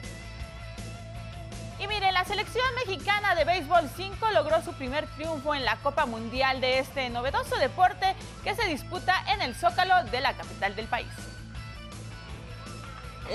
Y 1.84 1.86
mire, 1.86 2.12
la 2.12 2.24
selección 2.24 2.64
mexicana 2.76 3.34
de 3.34 3.44
béisbol 3.44 3.90
5 3.94 4.30
logró 4.30 4.62
su 4.62 4.72
primer 4.72 5.06
triunfo 5.16 5.54
en 5.54 5.66
la 5.66 5.76
Copa 5.76 6.06
Mundial 6.06 6.62
de 6.62 6.78
este 6.78 7.10
novedoso 7.10 7.56
deporte 7.56 8.16
que 8.42 8.54
se 8.54 8.64
disputa 8.68 9.22
en 9.34 9.42
el 9.42 9.54
Zócalo 9.54 10.02
de 10.04 10.22
la 10.22 10.32
capital 10.32 10.74
del 10.76 10.86
país. 10.86 11.12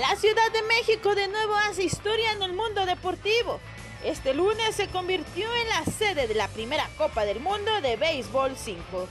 La 0.00 0.16
Ciudad 0.16 0.50
de 0.52 0.62
México 0.62 1.14
de 1.14 1.28
nuevo 1.28 1.54
hace 1.54 1.84
historia 1.84 2.32
en 2.32 2.42
el 2.42 2.52
mundo 2.52 2.86
deportivo. 2.86 3.60
Este 4.02 4.34
lunes 4.34 4.74
se 4.74 4.88
convirtió 4.88 5.46
en 5.54 5.68
la 5.68 5.84
sede 5.84 6.26
de 6.26 6.34
la 6.34 6.48
primera 6.48 6.88
Copa 6.98 7.24
del 7.24 7.38
Mundo 7.38 7.80
de 7.82 7.96
Béisbol 7.96 8.56
5. 8.56 9.08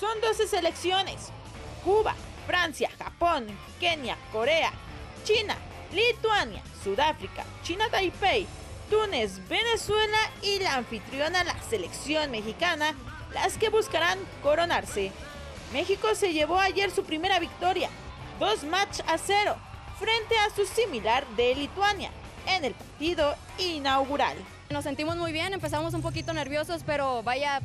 Son 0.00 0.20
12 0.20 0.48
selecciones. 0.48 1.30
Cuba, 1.84 2.16
Francia, 2.48 2.90
Japón, 2.98 3.46
Kenia, 3.78 4.16
Corea, 4.32 4.72
China, 5.22 5.56
Lituania, 5.92 6.64
Sudáfrica, 6.82 7.44
China 7.62 7.84
Taipei, 7.88 8.48
Túnez, 8.90 9.46
Venezuela 9.48 10.18
y 10.42 10.58
la 10.60 10.76
anfitriona 10.76 11.44
la 11.44 11.60
selección 11.62 12.30
mexicana, 12.30 12.94
las 13.32 13.56
que 13.58 13.68
buscarán 13.68 14.18
coronarse. 14.42 15.12
México 15.72 16.14
se 16.14 16.32
llevó 16.32 16.58
ayer 16.58 16.90
su 16.90 17.04
primera 17.04 17.38
victoria, 17.38 17.88
dos 18.38 18.64
match 18.64 19.00
a 19.06 19.18
cero, 19.18 19.56
frente 19.98 20.36
a 20.38 20.54
su 20.54 20.66
similar 20.66 21.26
de 21.36 21.54
Lituania, 21.54 22.10
en 22.46 22.64
el 22.64 22.74
partido 22.74 23.34
inaugural. 23.58 24.36
Nos 24.70 24.84
sentimos 24.84 25.16
muy 25.16 25.32
bien, 25.32 25.52
empezamos 25.52 25.94
un 25.94 26.02
poquito 26.02 26.32
nerviosos, 26.32 26.82
pero 26.84 27.22
vaya, 27.22 27.60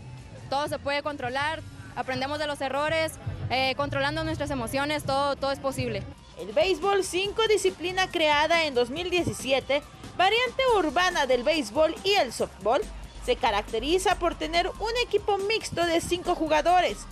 todo 0.50 0.68
se 0.68 0.80
puede 0.80 1.04
controlar, 1.04 1.62
aprendemos 1.96 2.40
de 2.40 2.48
los 2.48 2.62
errores, 2.62 3.14
eh, 3.50 3.76
controlando 3.76 4.24
nuestras 4.24 4.52
emociones, 4.52 5.04
todo, 5.04 5.36
todo 5.36 5.52
es 5.52 5.60
posible. 5.60 6.04
El 6.40 6.54
béisbol 6.54 7.04
5, 7.04 7.48
disciplina 7.50 8.10
creada 8.10 8.64
en 8.64 8.74
2017, 8.74 9.84
variante 10.18 10.64
urbana 10.78 11.26
del 11.26 11.44
béisbol 11.44 11.94
y 12.06 12.14
el 12.14 12.32
softball, 12.32 12.82
se 13.26 13.36
caracteriza 13.36 14.16
por 14.16 14.36
tener 14.36 14.68
un 14.68 14.92
equipo 15.04 15.38
mixto 15.38 15.86
de 15.86 16.00
5 16.00 16.36
jugadores. 16.36 17.06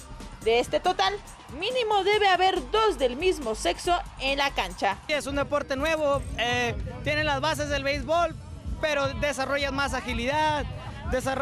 De 0.46 0.60
este 0.60 0.80
total, 0.80 1.14
mínimo 1.60 2.06
debe 2.06 2.30
haber 2.30 2.72
dos 2.72 2.98
del 2.98 3.18
mismo 3.18 3.54
sexo 3.54 4.00
en 4.22 4.38
la 4.38 4.52
cancha. 4.52 4.98
Es 5.10 5.28
un 5.28 5.36
deporte 5.36 5.76
nuevo, 5.76 6.22
eh, 6.38 6.74
tiene 7.04 7.26
las 7.26 7.42
bases 7.42 7.68
del 7.68 7.84
béisbol, 7.84 8.34
pero 8.80 9.14
desarrollas 9.16 9.74
más 9.74 9.94
agilidad, 9.94 10.66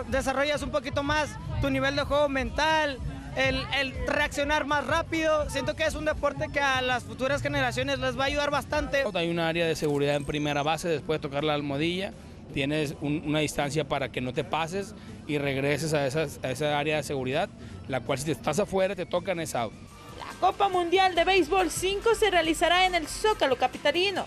desarrollas 0.07 0.63
un 0.63 0.71
poquito 0.71 1.03
más 1.03 1.29
tu 1.61 1.69
nivel 1.69 1.95
de 1.95 2.01
juego 2.01 2.29
mental, 2.29 2.99
el, 3.35 3.93
reaccionar 4.07 4.65
más 4.65 4.85
rápido. 4.85 5.49
Siento 5.49 5.75
que 5.75 5.83
es 5.83 5.95
un 5.95 6.05
deporte 6.05 6.47
que 6.51 6.59
a 6.59 6.81
las 6.81 7.03
futuras 7.03 7.41
generaciones 7.41 7.99
les 7.99 8.17
va 8.17 8.23
a 8.23 8.27
ayudar 8.27 8.51
bastante. 8.51 9.03
Hay 9.13 9.29
un 9.29 9.39
área 9.39 9.65
de 9.65 9.75
seguridad 9.75 10.15
en 10.15 10.25
primera 10.25 10.63
base 10.63 10.87
después 10.87 11.19
de 11.19 11.27
tocar 11.27 11.43
la 11.43 11.53
almohadilla. 11.53 12.13
Tienes 12.53 12.95
una 13.01 13.39
distancia 13.39 13.87
para 13.87 14.11
que 14.11 14.21
no 14.21 14.33
te 14.33 14.43
pases 14.43 14.95
y 15.27 15.37
regreses 15.37 15.93
a, 15.93 16.03
a 16.03 16.51
esa 16.51 16.79
área 16.79 16.97
de 16.97 17.03
seguridad, 17.03 17.49
la 17.87 18.01
cual 18.01 18.19
si 18.19 18.31
estás 18.31 18.59
afuera 18.59 18.95
te 18.95 19.05
tocan 19.05 19.39
esa 19.39 19.63
out. 19.63 19.73
La 20.17 20.39
Copa 20.39 20.69
Mundial 20.69 21.15
de 21.15 21.25
Béisbol 21.25 21.69
5 21.69 22.15
se 22.15 22.29
realizará 22.31 22.85
en 22.85 22.95
el 22.95 23.07
Zócalo 23.07 23.57
Capitalino. 23.57 24.25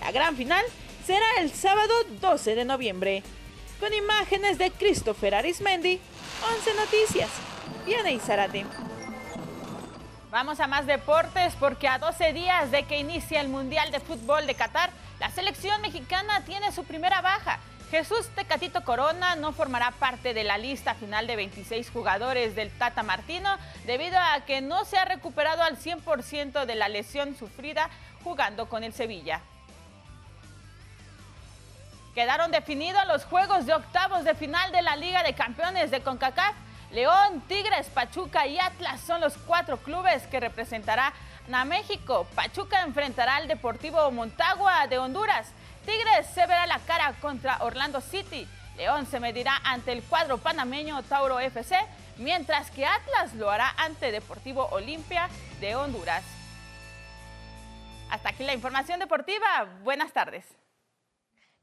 La 0.00 0.10
gran 0.10 0.36
final 0.36 0.64
será 1.06 1.26
el 1.40 1.50
sábado 1.52 1.92
12 2.20 2.54
de 2.54 2.64
noviembre. 2.64 3.22
Con 3.78 3.94
imágenes 3.94 4.58
de 4.58 4.72
Christopher 4.72 5.36
Arismendi, 5.36 6.00
11 6.56 6.74
Noticias. 6.74 7.30
Viene 7.88 8.18
Zarate. 8.18 8.66
Vamos 10.30 10.60
a 10.60 10.66
más 10.66 10.84
deportes 10.84 11.54
porque 11.58 11.88
a 11.88 11.98
12 11.98 12.34
días 12.34 12.70
de 12.70 12.82
que 12.82 12.98
inicia 12.98 13.40
el 13.40 13.48
Mundial 13.48 13.90
de 13.90 13.98
Fútbol 13.98 14.46
de 14.46 14.54
Qatar, 14.54 14.90
la 15.18 15.30
selección 15.30 15.80
mexicana 15.80 16.44
tiene 16.44 16.70
su 16.70 16.84
primera 16.84 17.22
baja. 17.22 17.60
Jesús 17.90 18.28
Tecatito 18.34 18.84
Corona 18.84 19.36
no 19.36 19.52
formará 19.52 19.92
parte 19.92 20.34
de 20.34 20.44
la 20.44 20.58
lista 20.58 20.96
final 20.96 21.26
de 21.26 21.36
26 21.36 21.88
jugadores 21.88 22.54
del 22.54 22.70
Tata 22.72 23.02
Martino 23.02 23.56
debido 23.86 24.18
a 24.18 24.44
que 24.44 24.60
no 24.60 24.84
se 24.84 24.98
ha 24.98 25.06
recuperado 25.06 25.62
al 25.62 25.78
100% 25.78 26.66
de 26.66 26.74
la 26.74 26.90
lesión 26.90 27.38
sufrida 27.38 27.88
jugando 28.22 28.68
con 28.68 28.84
el 28.84 28.92
Sevilla. 28.92 29.40
Quedaron 32.14 32.50
definidos 32.50 33.06
los 33.06 33.24
juegos 33.24 33.64
de 33.64 33.72
octavos 33.72 34.24
de 34.24 34.34
final 34.34 34.72
de 34.72 34.82
la 34.82 34.94
Liga 34.94 35.22
de 35.22 35.32
Campeones 35.32 35.90
de 35.90 36.02
CONCACAF 36.02 36.67
León, 36.90 37.42
Tigres, 37.48 37.88
Pachuca 37.88 38.46
y 38.46 38.58
Atlas 38.58 39.00
son 39.00 39.20
los 39.20 39.36
cuatro 39.36 39.76
clubes 39.78 40.26
que 40.26 40.40
representarán 40.40 41.12
a 41.52 41.64
México. 41.64 42.26
Pachuca 42.34 42.82
enfrentará 42.82 43.36
al 43.36 43.48
Deportivo 43.48 44.10
Montagua 44.10 44.86
de 44.86 44.98
Honduras. 44.98 45.52
Tigres 45.84 46.26
se 46.32 46.46
verá 46.46 46.66
la 46.66 46.78
cara 46.80 47.12
contra 47.20 47.58
Orlando 47.62 48.00
City. 48.00 48.48
León 48.76 49.06
se 49.06 49.20
medirá 49.20 49.60
ante 49.64 49.92
el 49.92 50.02
cuadro 50.02 50.38
panameño 50.38 51.02
Tauro 51.02 51.40
FC, 51.40 51.76
mientras 52.16 52.70
que 52.70 52.86
Atlas 52.86 53.34
lo 53.34 53.50
hará 53.50 53.74
ante 53.76 54.10
Deportivo 54.10 54.68
Olimpia 54.70 55.28
de 55.60 55.76
Honduras. 55.76 56.24
Hasta 58.10 58.30
aquí 58.30 58.44
la 58.44 58.54
información 58.54 58.98
deportiva. 58.98 59.66
Buenas 59.82 60.12
tardes. 60.12 60.57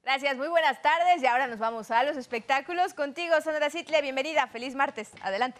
Gracias, 0.05 0.37
muy 0.37 0.49
buenas 0.49 0.79
tardes 0.83 1.23
y 1.23 1.25
ahora 1.25 1.47
nos 1.47 1.57
vamos 1.57 1.89
a 1.89 2.03
los 2.03 2.15
espectáculos. 2.15 2.93
Contigo, 2.93 3.41
Sandra 3.41 3.71
Sitle, 3.71 4.03
bienvenida, 4.03 4.45
feliz 4.45 4.75
martes, 4.75 5.09
adelante. 5.19 5.59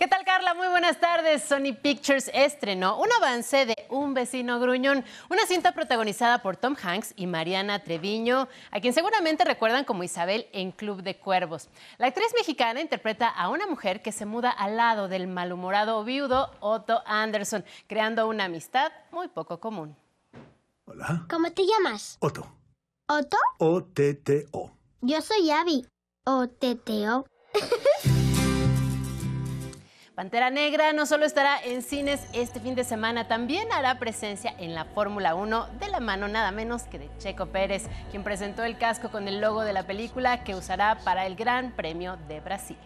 ¿Qué 0.00 0.08
tal, 0.08 0.24
Carla? 0.24 0.54
Muy 0.54 0.66
buenas 0.66 0.98
tardes. 0.98 1.44
Sony 1.44 1.74
Pictures 1.80 2.28
estrenó 2.34 2.98
un 2.98 3.12
avance 3.12 3.66
de 3.66 3.79
Un 3.90 4.14
vecino 4.14 4.60
gruñón, 4.60 5.04
una 5.28 5.46
cinta 5.46 5.72
protagonizada 5.72 6.42
por 6.42 6.56
Tom 6.56 6.76
Hanks 6.80 7.12
y 7.16 7.26
Mariana 7.26 7.82
Treviño, 7.82 8.46
a 8.70 8.80
quien 8.80 8.94
seguramente 8.94 9.44
recuerdan 9.44 9.84
como 9.84 10.04
Isabel 10.04 10.46
en 10.52 10.70
Club 10.70 11.02
de 11.02 11.18
Cuervos. 11.18 11.68
La 11.98 12.06
actriz 12.06 12.32
mexicana 12.36 12.80
interpreta 12.80 13.28
a 13.28 13.48
una 13.48 13.66
mujer 13.66 14.00
que 14.00 14.12
se 14.12 14.26
muda 14.26 14.50
al 14.50 14.76
lado 14.76 15.08
del 15.08 15.26
malhumorado 15.26 16.04
viudo 16.04 16.52
Otto 16.60 17.02
Anderson, 17.04 17.64
creando 17.88 18.28
una 18.28 18.44
amistad 18.44 18.92
muy 19.10 19.26
poco 19.26 19.58
común. 19.58 19.96
Hola. 20.84 21.26
¿Cómo 21.28 21.50
te 21.50 21.64
llamas? 21.66 22.16
Otto. 22.20 22.46
¿Otto? 23.08 23.36
O-T-T-O. 23.58 24.70
Yo 25.00 25.20
soy 25.20 25.50
Abby. 25.50 25.84
O-T-T-O. 26.24 27.24
Pantera 30.20 30.50
Negra 30.50 30.92
no 30.92 31.06
solo 31.06 31.24
estará 31.24 31.58
en 31.64 31.80
cines 31.80 32.20
este 32.34 32.60
fin 32.60 32.74
de 32.74 32.84
semana, 32.84 33.26
también 33.26 33.72
hará 33.72 33.98
presencia 33.98 34.54
en 34.58 34.74
la 34.74 34.84
Fórmula 34.84 35.34
1 35.34 35.68
de 35.80 35.88
la 35.88 35.98
mano 35.98 36.28
nada 36.28 36.50
menos 36.50 36.82
que 36.82 36.98
de 36.98 37.08
Checo 37.16 37.46
Pérez, 37.46 37.86
quien 38.10 38.22
presentó 38.22 38.62
el 38.62 38.76
casco 38.76 39.10
con 39.10 39.28
el 39.28 39.40
logo 39.40 39.62
de 39.62 39.72
la 39.72 39.84
película 39.84 40.44
que 40.44 40.54
usará 40.54 40.98
para 41.04 41.24
el 41.24 41.36
Gran 41.36 41.72
Premio 41.72 42.18
de 42.28 42.40
Brasil. 42.40 42.76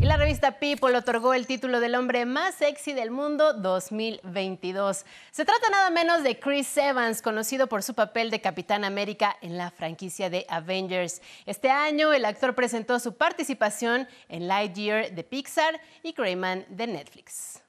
Y 0.00 0.04
la 0.04 0.16
revista 0.16 0.60
People 0.60 0.96
otorgó 0.96 1.34
el 1.34 1.48
título 1.48 1.80
del 1.80 1.96
hombre 1.96 2.24
más 2.24 2.54
sexy 2.54 2.92
del 2.92 3.10
mundo 3.10 3.52
2022. 3.52 5.04
Se 5.32 5.44
trata 5.44 5.70
nada 5.70 5.90
menos 5.90 6.22
de 6.22 6.38
Chris 6.38 6.76
Evans, 6.76 7.20
conocido 7.20 7.66
por 7.66 7.82
su 7.82 7.94
papel 7.94 8.30
de 8.30 8.40
Capitán 8.40 8.84
América 8.84 9.36
en 9.42 9.56
la 9.58 9.72
franquicia 9.72 10.30
de 10.30 10.46
Avengers. 10.48 11.20
Este 11.46 11.70
año 11.70 12.12
el 12.12 12.26
actor 12.26 12.54
presentó 12.54 13.00
su 13.00 13.16
participación 13.16 14.06
en 14.28 14.46
Lightyear 14.46 15.10
de 15.10 15.24
Pixar 15.24 15.80
y 16.04 16.12
Greyman 16.12 16.64
de 16.68 16.86
Netflix. 16.86 17.60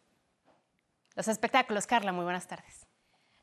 Los 1.16 1.28
espectáculos, 1.28 1.88
Carla, 1.88 2.12
muy 2.12 2.26
buenas 2.26 2.48
tardes. 2.48 2.89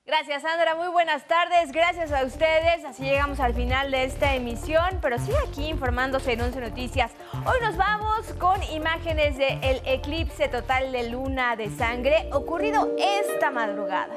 Gracias, 0.07 0.43
Sandra. 0.43 0.77
Muy 0.77 0.87
buenas 0.87 1.27
tardes. 1.27 1.73
Gracias 1.73 2.13
a 2.13 2.25
ustedes. 2.25 2.85
Así 2.85 3.03
llegamos 3.03 3.41
al 3.41 3.55
final 3.55 3.91
de 3.91 4.05
esta 4.05 4.37
emisión, 4.37 5.01
pero 5.03 5.19
sigue 5.19 5.37
aquí 5.49 5.67
informándose 5.67 6.35
en 6.35 6.43
11 6.43 6.61
Noticias. 6.61 7.11
Hoy 7.45 7.59
nos 7.61 7.77
vamos 7.77 8.33
con 8.39 8.63
imágenes 8.63 9.37
del 9.37 9.83
eclipse 9.85 10.47
total 10.47 10.93
de 10.93 11.11
luna 11.11 11.57
de 11.57 11.71
sangre 11.71 12.31
ocurrido 12.33 12.95
esta 12.97 13.51
madrugada. 13.51 14.15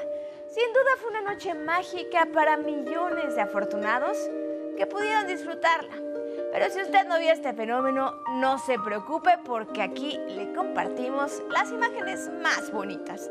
Sin 0.51 0.71
duda 0.73 0.91
fue 1.01 1.09
una 1.09 1.21
noche 1.21 1.55
mágica 1.55 2.27
para 2.35 2.55
millones 2.55 3.33
de 3.33 3.41
afortunados 3.41 4.15
que 4.77 4.85
pudieron 4.85 5.25
disfrutarla. 5.25 5.95
Pero 6.51 6.69
si 6.69 6.83
usted 6.83 7.07
no 7.07 7.17
vio 7.17 7.31
este 7.31 7.53
fenómeno, 7.53 8.13
no 8.33 8.59
se 8.59 8.77
preocupe 8.77 9.39
porque 9.43 9.81
aquí 9.81 10.19
le 10.27 10.53
compartimos 10.53 11.41
las 11.49 11.71
imágenes 11.71 12.29
más 12.43 12.71
bonitas. 12.71 13.27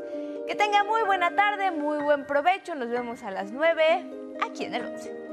Que 0.48 0.54
tenga 0.54 0.82
muy 0.82 1.02
buena 1.02 1.36
tarde, 1.36 1.70
muy 1.70 1.98
buen 1.98 2.24
provecho. 2.24 2.74
Nos 2.74 2.88
vemos 2.88 3.22
a 3.22 3.30
las 3.30 3.52
9 3.52 4.38
aquí 4.40 4.64
en 4.64 4.76
el 4.76 4.86
11. 4.86 5.27